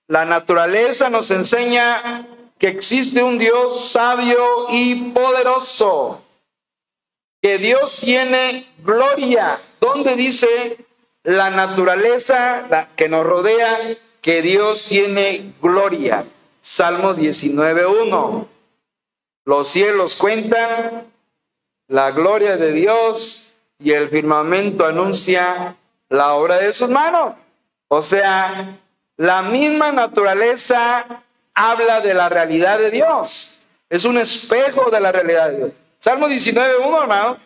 [0.08, 2.26] La naturaleza nos enseña
[2.58, 6.24] que existe un Dios sabio y poderoso,
[7.42, 9.60] que Dios tiene gloria.
[9.82, 10.78] ¿Dónde dice
[11.24, 16.26] la naturaleza que nos rodea que Dios tiene gloria?
[16.62, 18.48] Salmo 19.1.
[19.46, 21.08] Los cielos cuentan
[21.88, 25.76] la gloria de Dios y el firmamento anuncia
[26.10, 27.36] la obra de sus manos.
[27.88, 28.78] O sea,
[29.18, 33.66] la misma naturaleza habla de la realidad de Dios.
[33.90, 35.72] Es un espejo de la realidad de Dios.
[36.00, 37.38] Salmo 19.1, hermano.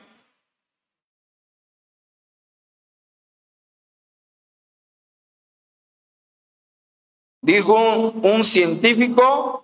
[7.43, 9.63] Dijo un, científico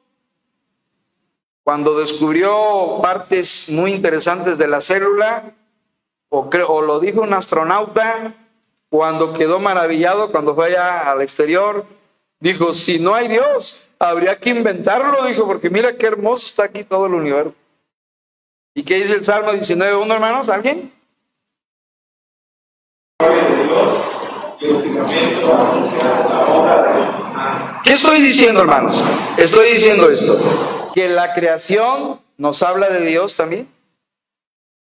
[1.64, 5.56] cuando descubrió partes muy interesantes de la célula,
[6.30, 8.36] o, o lo dijo un astronauta
[8.90, 11.86] cuando quedó maravillado cuando fue allá al exterior
[12.42, 16.86] Dijo, si no hay Dios, habría que inventarlo, dijo, porque mira qué hermoso está aquí
[16.86, 17.54] todo el universo.
[18.74, 20.48] ¿Y qué dice el Salmo 19.1, hermanos?
[20.48, 20.94] ¿Alguien?
[27.84, 29.04] ¿Qué estoy diciendo, hermanos?
[29.38, 33.68] Estoy diciendo esto, que la creación nos habla de Dios también.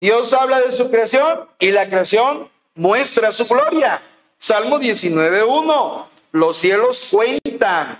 [0.01, 4.01] Dios habla de su creación y la creación muestra su gloria.
[4.37, 7.97] Salmo 19.1, los cielos cuentan,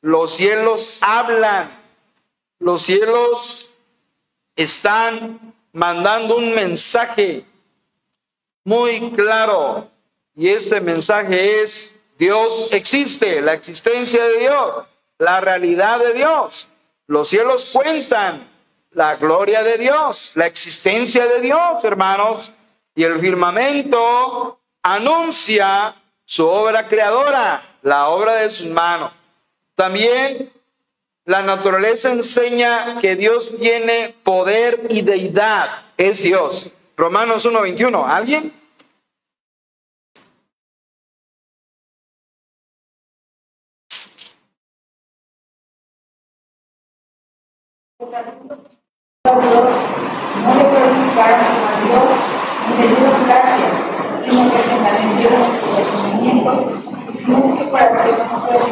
[0.00, 1.70] los cielos hablan,
[2.58, 3.74] los cielos
[4.56, 7.44] están mandando un mensaje
[8.64, 9.88] muy claro.
[10.34, 11.91] Y este mensaje es,
[12.22, 14.86] Dios existe, la existencia de Dios,
[15.18, 16.68] la realidad de Dios.
[17.08, 18.48] Los cielos cuentan
[18.92, 22.52] la gloria de Dios, la existencia de Dios, hermanos.
[22.94, 29.10] Y el firmamento anuncia su obra creadora, la obra de sus manos.
[29.74, 30.52] También
[31.24, 36.70] la naturaleza enseña que Dios tiene poder y deidad, es Dios.
[36.96, 38.61] Romanos 1.21, ¿alguien?
[48.02, 48.10] No
[50.54, 52.06] le glorificaron a Dios
[52.68, 53.72] ni le dieron gracias,
[54.24, 56.50] sino que se malentendieron su conocimiento
[57.60, 58.70] y para que no fuese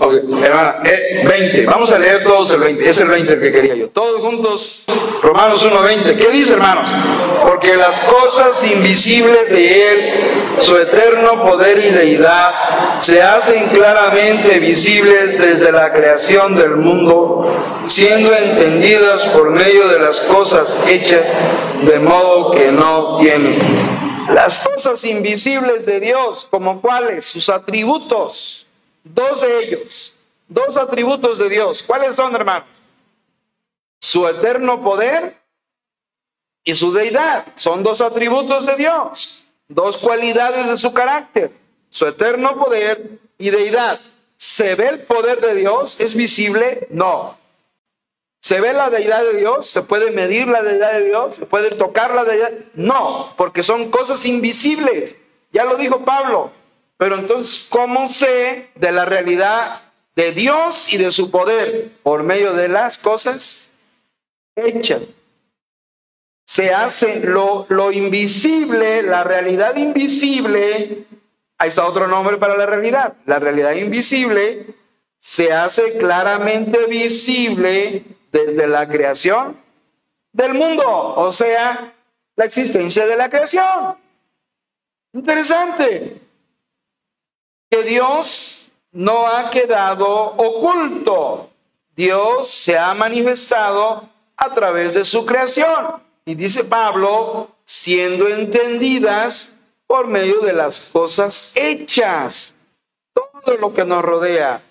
[0.00, 1.66] Ok, hermana, eh, 20.
[1.66, 2.88] Vamos a leer todos el 20.
[2.88, 3.88] Es el 20 el que quería yo.
[3.88, 4.84] Todos juntos,
[5.22, 6.16] Romanos 1.20.
[6.16, 6.88] ¿Qué dice, hermanos?
[7.42, 10.14] Porque las cosas invisibles de Él,
[10.58, 17.46] su eterno poder y deidad, se hacen claramente visibles desde la creación del mundo,
[17.88, 21.32] siendo entendidas por medio de las cosas hechas,
[21.84, 23.58] de modo que no tienen.
[24.32, 28.67] Las cosas invisibles de Dios, como cuáles, sus atributos,
[29.14, 30.14] Dos de ellos,
[30.48, 31.82] dos atributos de Dios.
[31.82, 32.68] ¿Cuáles son, hermanos?
[34.00, 35.36] Su eterno poder
[36.64, 37.46] y su deidad.
[37.56, 41.52] Son dos atributos de Dios, dos cualidades de su carácter.
[41.90, 44.00] Su eterno poder y deidad.
[44.36, 45.98] ¿Se ve el poder de Dios?
[46.00, 46.86] ¿Es visible?
[46.90, 47.38] No.
[48.40, 49.66] ¿Se ve la deidad de Dios?
[49.66, 51.36] ¿Se puede medir la deidad de Dios?
[51.36, 52.52] ¿Se puede tocar la deidad?
[52.74, 55.16] No, porque son cosas invisibles.
[55.50, 56.52] Ya lo dijo Pablo.
[56.98, 59.82] Pero entonces, ¿cómo sé de la realidad
[60.16, 61.92] de Dios y de su poder?
[62.02, 63.72] Por medio de las cosas
[64.56, 65.02] hechas.
[66.44, 71.06] Se hace lo, lo invisible, la realidad invisible.
[71.56, 73.14] Ahí está otro nombre para la realidad.
[73.26, 74.74] La realidad invisible
[75.18, 79.56] se hace claramente visible desde la creación
[80.32, 81.92] del mundo, o sea,
[82.36, 83.96] la existencia de la creación.
[85.12, 86.27] Interesante
[87.70, 91.50] que Dios no ha quedado oculto.
[91.94, 96.02] Dios se ha manifestado a través de su creación.
[96.24, 99.54] Y dice Pablo, siendo entendidas
[99.86, 102.54] por medio de las cosas hechas.
[103.12, 104.62] Todo lo que nos rodea.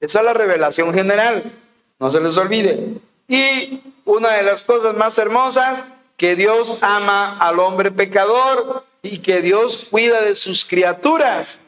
[0.00, 1.52] Esa es la revelación general.
[1.98, 2.98] No se les olvide.
[3.28, 9.40] Y una de las cosas más hermosas, que Dios ama al hombre pecador y que
[9.40, 11.60] Dios cuida de sus criaturas.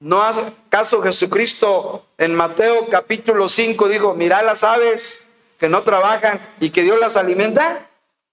[0.00, 6.70] ¿No acaso Jesucristo en Mateo capítulo 5 dijo, mira las aves que no trabajan y
[6.70, 7.88] que Dios las alimenta?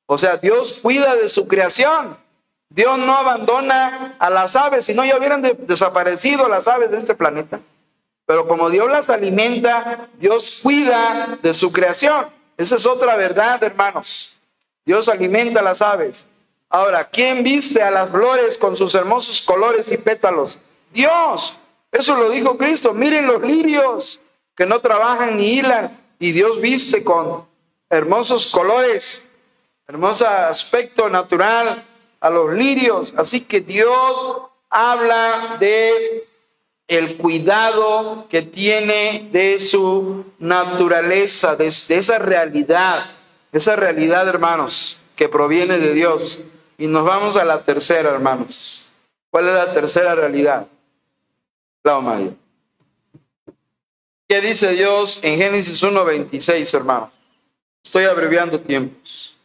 [0.06, 2.18] O sea, Dios cuida de su creación.
[2.70, 7.16] Dios no abandona a las aves, si no ya hubieran desaparecido las aves de este
[7.16, 7.60] planeta.
[8.26, 12.28] Pero como Dios las alimenta, Dios cuida de su creación.
[12.58, 14.38] Esa es otra verdad, hermanos.
[14.86, 16.26] Dios alimenta a las aves.
[16.70, 20.58] Ahora, ¿quién viste a las flores con sus hermosos colores y pétalos?
[20.92, 21.58] Dios.
[21.92, 22.94] Eso lo dijo Cristo.
[22.94, 24.22] Miren los lirios
[24.56, 27.46] que no trabajan ni hilan y Dios viste con
[27.90, 29.28] hermosos colores,
[29.88, 31.86] hermoso aspecto natural
[32.20, 33.14] a los lirios.
[33.18, 34.24] Así que Dios
[34.70, 36.28] habla de
[36.88, 43.12] el cuidado que tiene de su naturaleza, de, de esa realidad,
[43.52, 46.44] esa realidad, hermanos, que proviene de Dios.
[46.78, 48.86] Y nos vamos a la tercera, hermanos.
[49.30, 50.68] ¿Cuál es la tercera realidad?
[51.84, 52.34] La
[54.28, 57.12] ¿Qué dice Dios en Génesis 1.26, hermanos?
[57.84, 59.38] Estoy abreviando tiempos.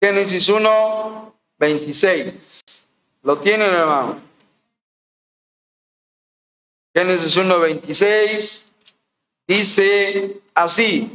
[0.00, 2.86] Génesis 1.26.
[3.22, 4.22] ¿Lo tienen, hermanos?
[6.94, 8.64] Génesis 1.26
[9.48, 11.10] dice así.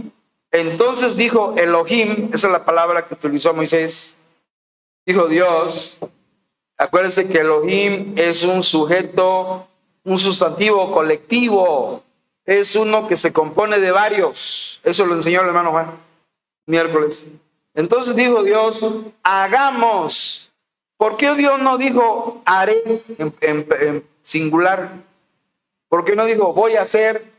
[0.51, 4.17] Entonces dijo Elohim, esa es la palabra que utilizó Moisés,
[5.05, 5.99] dijo Dios,
[6.75, 9.69] acuérdense que Elohim es un sujeto
[10.03, 12.03] un sustantivo colectivo,
[12.45, 14.81] es uno que se compone de varios.
[14.83, 16.09] Eso lo enseñó el hermano Juan
[16.69, 17.25] miércoles.
[17.73, 18.85] Entonces dijo Dios,
[19.23, 20.51] hagamos.
[20.97, 24.91] ¿Por qué Dios no dijo haré en, singular?
[25.87, 27.31] ¿Por qué no dijo voy a hacer?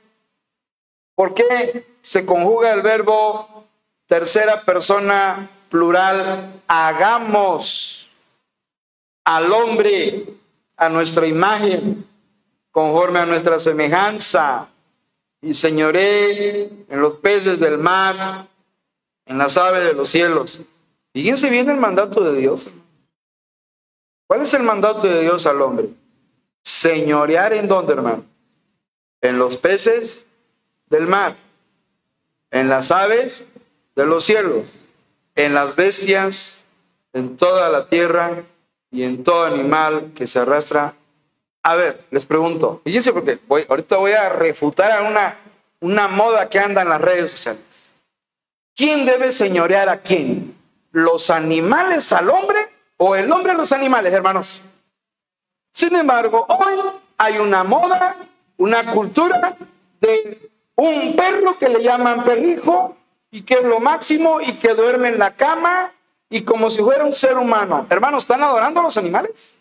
[1.15, 3.65] ¿Por qué se conjuga el verbo
[4.07, 6.63] tercera persona plural?
[6.67, 8.11] Hagamos
[9.25, 10.35] al hombre
[10.77, 12.09] a nuestra imagen,
[12.81, 14.69] conforme a nuestra semejanza,
[15.43, 18.49] y señoré en los peces del mar,
[19.27, 20.61] en las aves de los cielos.
[21.13, 22.73] Fíjense bien el mandato de Dios.
[24.27, 25.91] ¿Cuál es el mandato de Dios al hombre?
[26.63, 28.25] Señorear en dónde, hermano?
[29.21, 30.27] En los peces
[30.87, 31.37] del mar,
[32.51, 33.47] en las aves
[33.95, 34.65] de los cielos,
[35.35, 36.67] en las bestias,
[37.13, 38.45] en toda la tierra
[38.91, 40.95] y en todo animal que se arrastra.
[41.63, 45.37] A ver, les pregunto, fíjense porque voy, ahorita voy a refutar a una,
[45.81, 47.95] una moda que anda en las redes sociales.
[48.75, 50.57] ¿Quién debe señorear a quién?
[50.93, 52.59] ¿Los animales al hombre
[52.97, 54.63] o el hombre a los animales, hermanos?
[55.73, 56.75] Sin embargo, hoy
[57.19, 58.17] hay una moda,
[58.57, 59.57] una cultura
[60.01, 62.97] de un perro que le llaman perrijo
[63.31, 65.93] y que es lo máximo y que duerme en la cama
[66.31, 67.87] y como si fuera un ser humano.
[67.91, 69.57] Hermanos, ¿están adorando a los animales?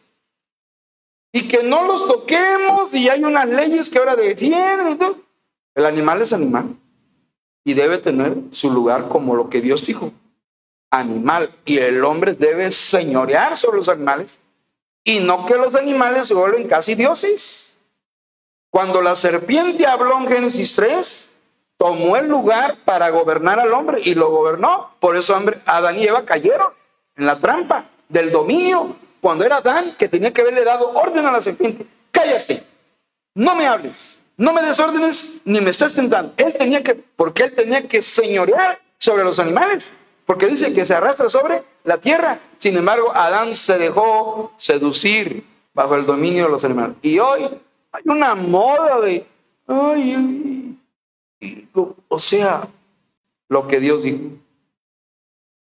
[1.32, 5.24] Y que no los toquemos y hay unas leyes que ahora defienden.
[5.76, 6.76] El animal es animal
[7.64, 10.12] y debe tener su lugar como lo que Dios dijo,
[10.90, 11.52] animal.
[11.66, 14.40] Y el hombre debe señorear sobre los animales
[15.04, 17.82] y no que los animales se vuelven casi dioses.
[18.72, 21.38] Cuando la serpiente habló en Génesis 3,
[21.78, 24.92] tomó el lugar para gobernar al hombre y lo gobernó.
[25.00, 26.74] Por eso hombre, Adán y Eva cayeron
[27.16, 28.96] en la trampa del dominio.
[29.22, 31.86] Cuando era Adán que tenía que haberle dado orden a la serpiente.
[32.12, 32.64] Cállate,
[33.36, 36.34] no me hables, no me des órdenes ni me estés tentando.
[36.38, 39.92] Él tenía que, porque él tenía que señorear sobre los animales.
[40.26, 42.40] Porque dice que se arrastra sobre la tierra.
[42.60, 45.44] Sin embargo, Adán se dejó seducir
[45.74, 46.98] bajo el dominio de los animales.
[47.02, 47.50] Y hoy
[47.92, 49.26] hay una moda de,
[49.68, 50.14] ay,
[51.42, 51.68] ay
[52.08, 52.68] o sea,
[53.48, 54.20] lo que Dios dijo.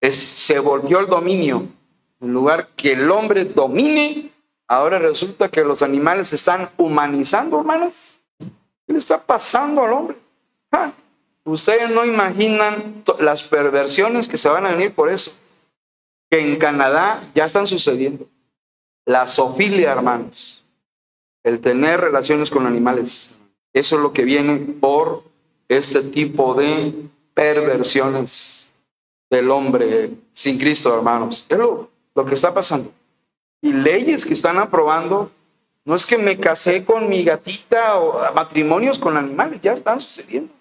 [0.01, 1.67] Es, se volvió el dominio.
[2.19, 4.31] En lugar que el hombre domine,
[4.67, 8.15] ahora resulta que los animales se están humanizando, hermanos.
[8.39, 10.17] ¿Qué le está pasando al hombre?
[10.71, 10.93] Ah,
[11.43, 15.31] ustedes no imaginan las perversiones que se van a venir por eso.
[16.29, 18.27] Que en Canadá ya están sucediendo.
[19.05, 20.63] La sofilia, hermanos.
[21.43, 23.35] El tener relaciones con animales.
[23.73, 25.23] Eso es lo que viene por
[25.67, 26.93] este tipo de
[27.33, 28.71] perversiones
[29.29, 31.45] del hombre sin Cristo, hermanos.
[31.47, 31.89] Es lo,
[32.25, 32.91] que está pasando.
[33.61, 35.31] Y leyes que están aprobando,
[35.85, 40.53] no es que me casé con mi gatita o matrimonios con animales, ya están sucediendo.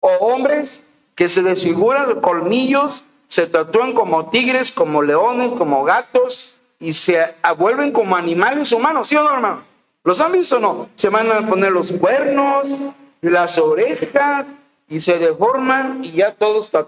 [0.00, 0.80] O hombres
[1.14, 7.92] que se desfiguran colmillos, se tatúan como tigres, como leones, como gatos y se vuelven
[7.92, 9.62] como animales humanos, ¿sí o no, hermano?
[10.02, 10.88] ¿Los han visto o no?
[10.96, 12.76] Se van a poner los cuernos,
[13.22, 14.46] las orejas
[14.88, 16.86] y se deforman y ya todo está.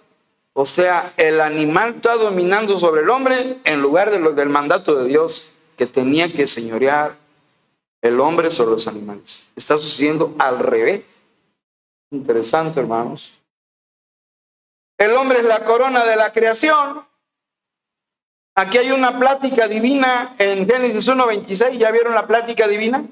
[0.58, 4.94] O sea, el animal está dominando sobre el hombre en lugar de lo, del mandato
[4.94, 7.14] de Dios que tenía que señorear
[8.00, 9.50] el hombre sobre los animales.
[9.54, 11.04] Está sucediendo al revés.
[12.10, 13.34] Interesante, hermanos.
[14.96, 17.04] El hombre es la corona de la creación.
[18.54, 21.72] Aquí hay una plática divina en Génesis 1.26.
[21.72, 23.04] ¿Ya vieron la plática divina?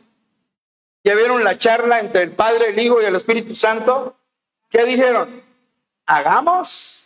[1.04, 4.16] ¿Ya vieron la charla entre el Padre, el Hijo y el Espíritu Santo?
[4.70, 5.42] ¿Qué dijeron?
[6.06, 7.03] Hagamos,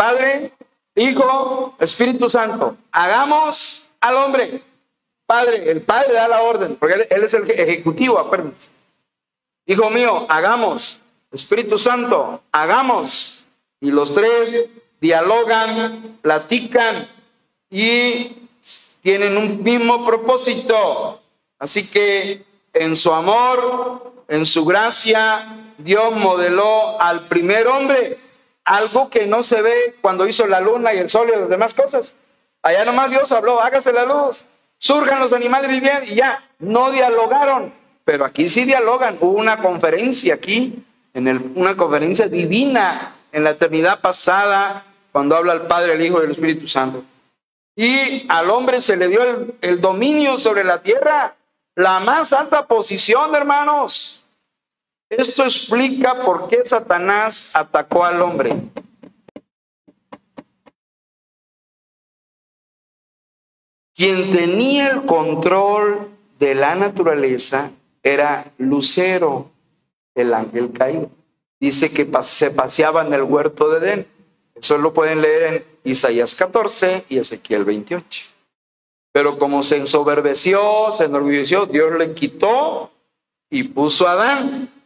[0.00, 0.50] Padre,
[0.94, 4.62] Hijo, Espíritu Santo, hagamos al hombre.
[5.26, 8.70] Padre, el Padre da la orden, porque él, es el ejecutivo, acuérdense.
[9.66, 11.02] Hijo mío, hagamos.
[11.30, 13.44] Espíritu Santo, hagamos.
[13.78, 14.70] Y los tres
[15.02, 17.06] dialogan, platican
[17.68, 18.48] y
[19.02, 21.20] tienen un mismo propósito.
[21.58, 22.42] Así que
[22.72, 28.18] en su amor, en su gracia, Dios modeló al primer hombre,
[28.70, 31.74] algo que no se ve cuando hizo la luna y el sol y las demás
[31.74, 32.16] cosas.
[32.62, 34.44] Allá nomás Dios habló, hágase la luz,
[34.78, 37.72] surjan los animales vivientes y ya, no dialogaron,
[38.04, 39.18] pero aquí sí dialogan.
[39.20, 45.62] Hubo una conferencia aquí, en una conferencia divina en la eternidad pasada, cuando habla el
[45.62, 47.02] Padre, el Hijo y el Espíritu Santo.
[47.74, 49.22] Y al hombre se le dio
[49.60, 51.34] el dominio sobre la tierra
[51.74, 54.19] la más alta posición, hermanos.
[55.10, 58.54] Esto explica por qué Satanás atacó al hombre.
[63.92, 66.08] Quien tenía el control
[66.38, 67.72] de la naturaleza
[68.04, 69.50] era Lucero,
[70.14, 71.10] el ángel caído.
[71.58, 74.06] Dice que se paseaba en el huerto de Edén.
[74.54, 78.22] Eso lo pueden leer en Isaías 14 y Ezequiel 28.
[79.12, 82.92] Pero como se ensoberbeció, se enorgulleció, Dios le quitó
[83.50, 84.79] y puso a Adán.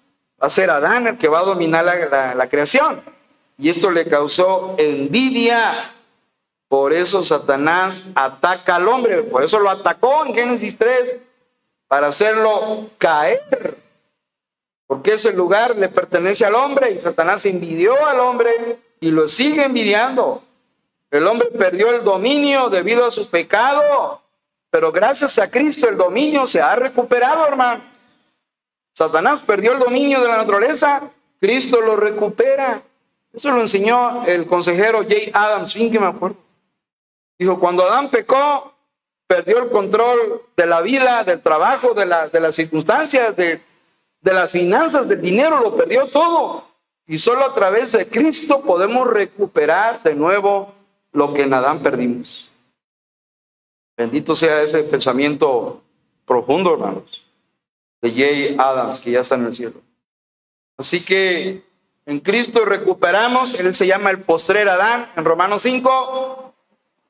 [0.44, 1.86] Va a ser Adán el que va a dominar
[2.36, 3.00] la, creación.
[3.56, 5.94] Y esto le causó envidia.
[6.68, 9.22] Por eso Satanás ataca al hombre.
[9.22, 11.16] Por eso lo atacó en Génesis 3
[11.88, 13.78] para hacerlo caer.
[14.86, 19.64] Porque ese lugar le pertenece al hombre y Satanás envidió al hombre y lo sigue
[19.64, 20.42] envidiando.
[21.10, 24.20] El hombre perdió el dominio debido a su pecado,
[24.68, 27.93] pero gracias a Cristo el dominio se ha recuperado, hermano.
[28.94, 32.82] Satanás perdió el dominio de la naturaleza, Cristo lo recupera.
[33.32, 35.14] Eso lo enseñó el consejero J.
[35.32, 36.36] Adams, fin que me acuerdo.
[37.36, 38.72] Dijo, cuando Adán pecó,
[39.26, 43.60] perdió el control de la vida, del trabajo, de, la, de las circunstancias, de,
[44.20, 46.68] de las finanzas, del dinero, lo perdió todo.
[47.06, 50.72] Y solo a través de Cristo podemos recuperar de nuevo
[51.12, 52.50] lo que en Adán perdimos.
[53.96, 55.82] Bendito sea ese pensamiento
[56.24, 57.23] profundo, hermanos,
[58.04, 58.62] de J.
[58.62, 59.80] Adams, que ya está en el cielo.
[60.76, 61.62] Así que
[62.04, 66.54] en Cristo recuperamos, Él se llama el postrer Adán, en Romanos 5.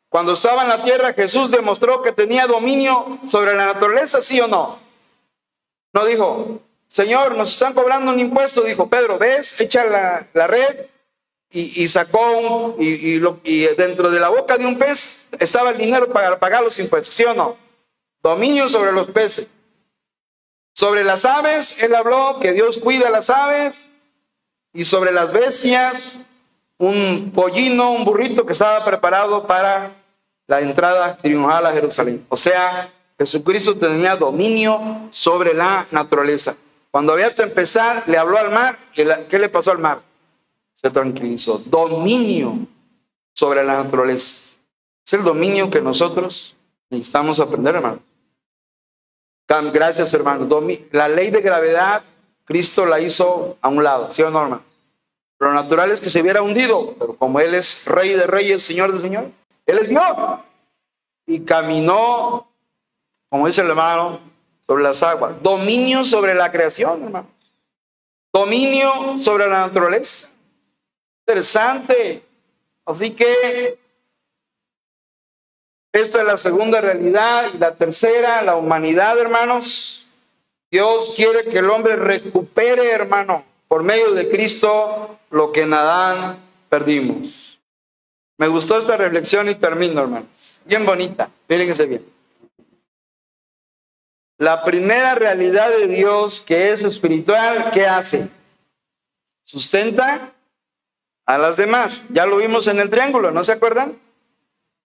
[0.08, 4.46] Cuando estaba en la tierra, Jesús demostró que tenía dominio sobre la naturaleza, ¿sí o
[4.46, 4.78] no?
[5.92, 10.86] No dijo, Señor, nos están cobrando un impuesto, dijo Pedro, ves, echa la, la red
[11.50, 16.12] y, sacó un, y, y, dentro de la boca de un pez estaba el dinero
[16.12, 17.56] para pagar los impuestos, ¿sí o no?
[18.22, 19.46] Dominio sobre los peces.
[20.74, 23.88] Sobre las aves, él habló que Dios cuida las aves
[24.72, 26.20] y sobre las bestias,
[26.78, 29.92] un pollino, un burrito que estaba preparado para
[30.48, 32.26] la entrada triunfal a Jerusalén.
[32.28, 36.56] O sea, Jesucristo tenía dominio sobre la naturaleza.
[36.90, 38.76] Cuando había tempestad, le habló al mar.
[38.92, 40.00] ¿Qué le pasó al mar?
[40.74, 41.58] se tranquilizó.
[41.66, 42.66] Dominio
[43.32, 44.50] sobre la naturaleza.
[45.06, 46.56] Es el dominio que nosotros
[46.90, 48.00] necesitamos aprender, hermano.
[49.46, 50.48] Gracias, hermano.
[50.90, 52.02] La ley de gravedad,
[52.44, 54.62] Cristo la hizo a un lado, ¿sí o no, hermano?
[55.38, 58.92] Lo natural es que se hubiera hundido, pero como Él es Rey de Reyes, Señor
[58.92, 59.30] de Señor,
[59.66, 60.04] Él es Dios.
[61.26, 62.48] Y caminó,
[63.28, 64.20] como dice el hermano,
[64.66, 65.42] sobre las aguas.
[65.42, 67.28] Dominio sobre la creación, hermano.
[68.32, 70.32] Dominio sobre la naturaleza.
[71.26, 72.24] Interesante.
[72.86, 73.78] Así que
[75.94, 80.08] esta es la segunda realidad y la tercera, la humanidad, hermanos.
[80.68, 86.40] Dios quiere que el hombre recupere, hermano, por medio de Cristo, lo que en Adán
[86.68, 87.60] perdimos.
[88.38, 90.60] Me gustó esta reflexión y termino, hermanos.
[90.64, 91.30] Bien bonita.
[91.46, 92.04] Fíjense bien.
[94.38, 98.28] La primera realidad de Dios que es espiritual, ¿qué hace?
[99.44, 100.32] Sustenta
[101.24, 102.04] a las demás.
[102.08, 104.02] Ya lo vimos en el triángulo, ¿no se acuerdan?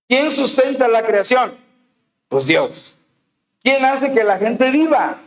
[0.09, 1.55] ¿Quién sustenta la creación?
[2.27, 2.97] Pues Dios.
[3.63, 5.17] ¿Quién hace que la gente viva?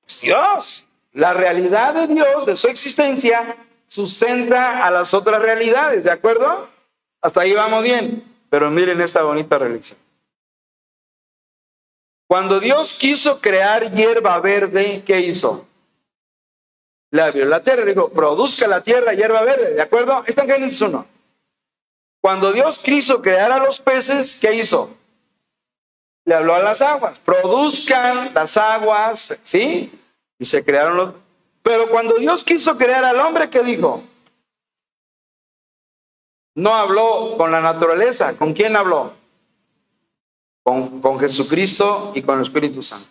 [0.00, 0.86] Pues Dios.
[1.12, 3.56] La realidad de Dios, de su existencia,
[3.86, 6.68] sustenta a las otras realidades, ¿de acuerdo?
[7.20, 8.24] Hasta ahí vamos bien.
[8.50, 9.98] Pero miren esta bonita religión.
[12.26, 15.68] Cuando Dios quiso crear hierba verde, ¿qué hizo?
[17.14, 20.24] le abrió la tierra, le dijo, produzca la tierra hierba verde, ¿de acuerdo?
[20.26, 21.06] Está en Génesis 1.
[22.24, 24.96] Cuando Dios quiso crear a los peces, ¿qué hizo?
[26.24, 29.92] Le habló a las aguas, produzcan las aguas, ¿sí?
[30.38, 31.14] Y se crearon los...
[31.62, 34.02] Pero cuando Dios quiso crear al hombre, ¿qué dijo?
[36.54, 39.12] No habló con la naturaleza, ¿con quién habló?
[40.62, 43.10] Con, con Jesucristo y con el Espíritu Santo.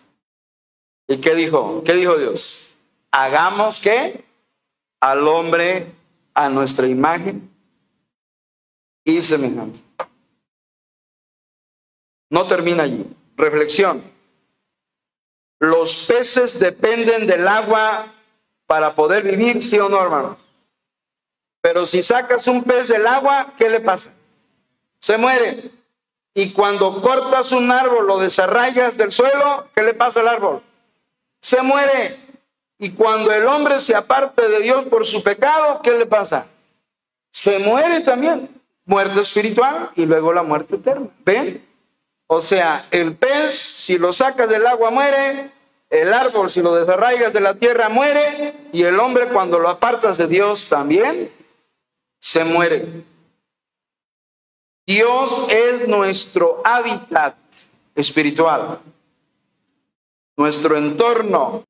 [1.06, 1.84] ¿Y qué dijo?
[1.84, 2.74] ¿Qué dijo Dios?
[3.12, 4.24] hagamos que
[5.00, 5.92] al hombre
[6.34, 7.53] a nuestra imagen
[9.04, 9.82] y semejanza.
[12.30, 13.06] No termina allí.
[13.36, 14.02] Reflexión.
[15.60, 18.12] Los peces dependen del agua
[18.66, 20.36] para poder vivir, sí o no, hermano.
[21.60, 24.12] Pero si sacas un pez del agua, ¿qué le pasa?
[24.98, 25.70] Se muere.
[26.34, 30.62] Y cuando cortas un árbol, lo desarraigas del suelo, ¿qué le pasa al árbol?
[31.40, 32.18] Se muere.
[32.78, 36.46] Y cuando el hombre se aparte de Dios por su pecado, ¿qué le pasa?
[37.30, 38.53] Se muere también.
[38.86, 41.08] Muerte espiritual y luego la muerte eterna.
[41.24, 41.64] ¿Ven?
[42.26, 45.50] O sea, el pez, si lo sacas del agua, muere.
[45.90, 48.54] El árbol, si lo desarraigas de la tierra, muere.
[48.72, 51.30] Y el hombre, cuando lo apartas de Dios, también
[52.18, 53.04] se muere.
[54.86, 57.36] Dios es nuestro hábitat
[57.94, 58.80] espiritual,
[60.36, 61.64] nuestro entorno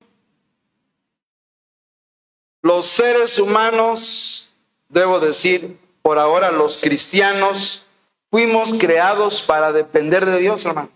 [2.62, 4.54] Los seres humanos,
[4.88, 7.86] debo decir, por ahora los cristianos,
[8.30, 10.90] fuimos creados para depender de Dios, hermano.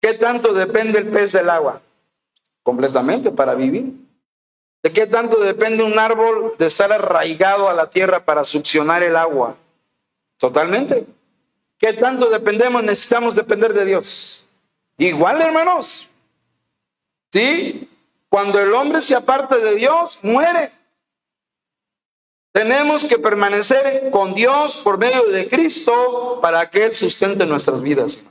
[0.00, 1.82] ¿Qué tanto depende el pez del agua?
[2.62, 3.92] Completamente para vivir.
[4.84, 9.16] ¿De qué tanto depende un árbol de estar arraigado a la tierra para succionar el
[9.16, 9.56] agua?
[10.38, 11.06] Totalmente.
[11.76, 12.84] ¿Qué tanto dependemos?
[12.84, 14.46] Necesitamos depender de Dios.
[14.96, 16.08] Igual, hermanos.
[17.32, 17.90] ¿Sí?
[18.28, 20.70] Cuando el hombre se aparta de Dios, muere.
[22.52, 28.26] Tenemos que permanecer con Dios por medio de Cristo para que Él sustente nuestras vidas.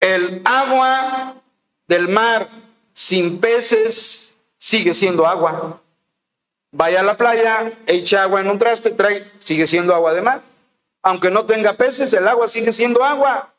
[0.00, 1.36] El agua
[1.86, 2.48] del mar
[2.92, 5.80] sin peces sigue siendo agua.
[6.72, 10.42] Vaya a la playa, echa agua en un traste, trae, sigue siendo agua de mar.
[11.02, 13.52] Aunque no tenga peces, el agua sigue siendo agua.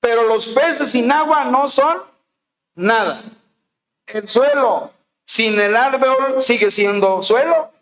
[0.00, 2.02] Pero los peces sin agua no son
[2.74, 3.24] nada.
[4.06, 4.92] El suelo
[5.24, 7.72] sin el árbol sigue siendo suelo.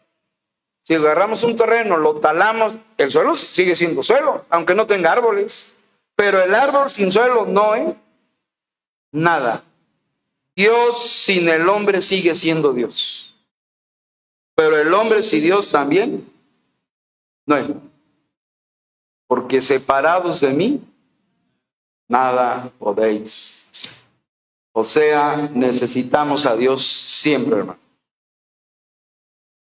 [0.85, 5.74] Si agarramos un terreno, lo talamos, el suelo sigue siendo suelo, aunque no tenga árboles.
[6.14, 7.95] Pero el árbol sin suelo no es
[9.11, 9.64] nada.
[10.55, 13.35] Dios sin el hombre sigue siendo Dios.
[14.55, 16.30] Pero el hombre sin Dios también
[17.47, 17.66] no es.
[19.26, 20.80] Porque separados de mí,
[22.07, 23.66] nada podéis
[24.72, 27.84] O sea, necesitamos a Dios siempre, hermano.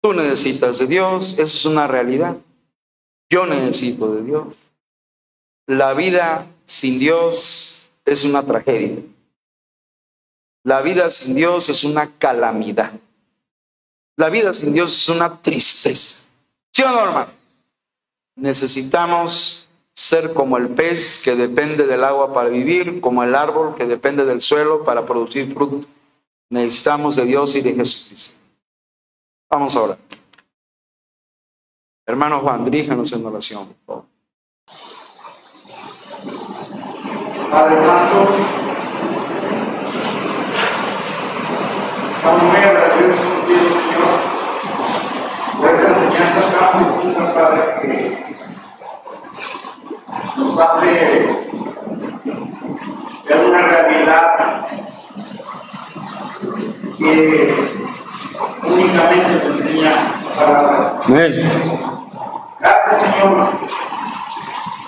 [0.03, 2.35] Tú necesitas de Dios, eso es una realidad.
[3.29, 4.57] Yo necesito de Dios.
[5.65, 9.01] La vida sin Dios es una tragedia.
[10.65, 12.91] La vida sin Dios es una calamidad.
[14.17, 16.27] La vida sin Dios es una tristeza.
[16.73, 17.31] ¿Sí o no, hermano?
[18.35, 23.85] Necesitamos ser como el pez que depende del agua para vivir, como el árbol que
[23.85, 25.87] depende del suelo para producir fruto.
[26.49, 28.42] Necesitamos de Dios y de Jesucristo.
[29.49, 29.97] Vamos ahora.
[32.05, 34.03] Hermano Juan, diríjanos en oración, por favor.
[37.49, 38.35] Padre Santo,
[42.15, 44.15] estamos muy agradecidos contigo, Señor,
[45.57, 47.93] por esta enseñanza tan profunda, Padre, que
[50.37, 50.89] nos hace
[53.25, 54.67] ver una realidad
[56.97, 57.13] que
[58.63, 61.02] únicamente te enseña la palabra.
[61.13, 63.49] Gracias, Señor,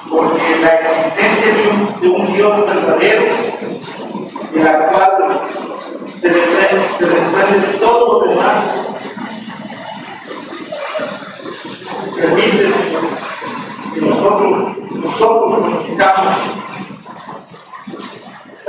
[0.09, 1.53] porque la existencia
[2.01, 3.25] de un Dios verdadero,
[4.51, 5.41] de la cual
[6.19, 8.63] se desprende, se desprende todo lo demás,
[12.15, 13.03] permite, Señor,
[13.93, 16.37] que nosotros, nosotros conozcamos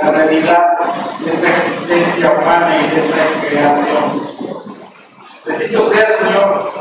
[0.02, 0.78] la realidad
[1.24, 4.04] de esta existencia humana y de esta creación.
[5.46, 6.76] Bendito sea, Señor,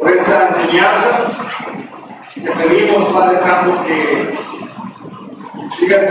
[0.00, 1.28] por esta enseñanza.
[2.34, 4.38] Te pedimos, Padre Santo, que
[5.78, 6.10] sigas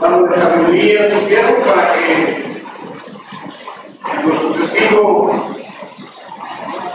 [0.00, 2.62] dando sabiduría a tu siervo para que
[4.12, 5.54] en lo sucesivo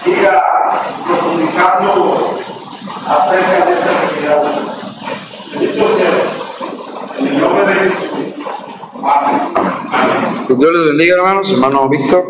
[0.03, 0.43] siga
[1.05, 2.39] profundizando
[3.05, 4.43] acerca de esta realidad.
[5.51, 7.17] Bendito seas.
[7.17, 8.09] En el nombre de Jesús.
[9.03, 9.53] Amén.
[9.91, 10.45] Amén.
[10.47, 11.51] Que Dios les bendiga, hermanos.
[11.51, 12.26] Hermano Víctor.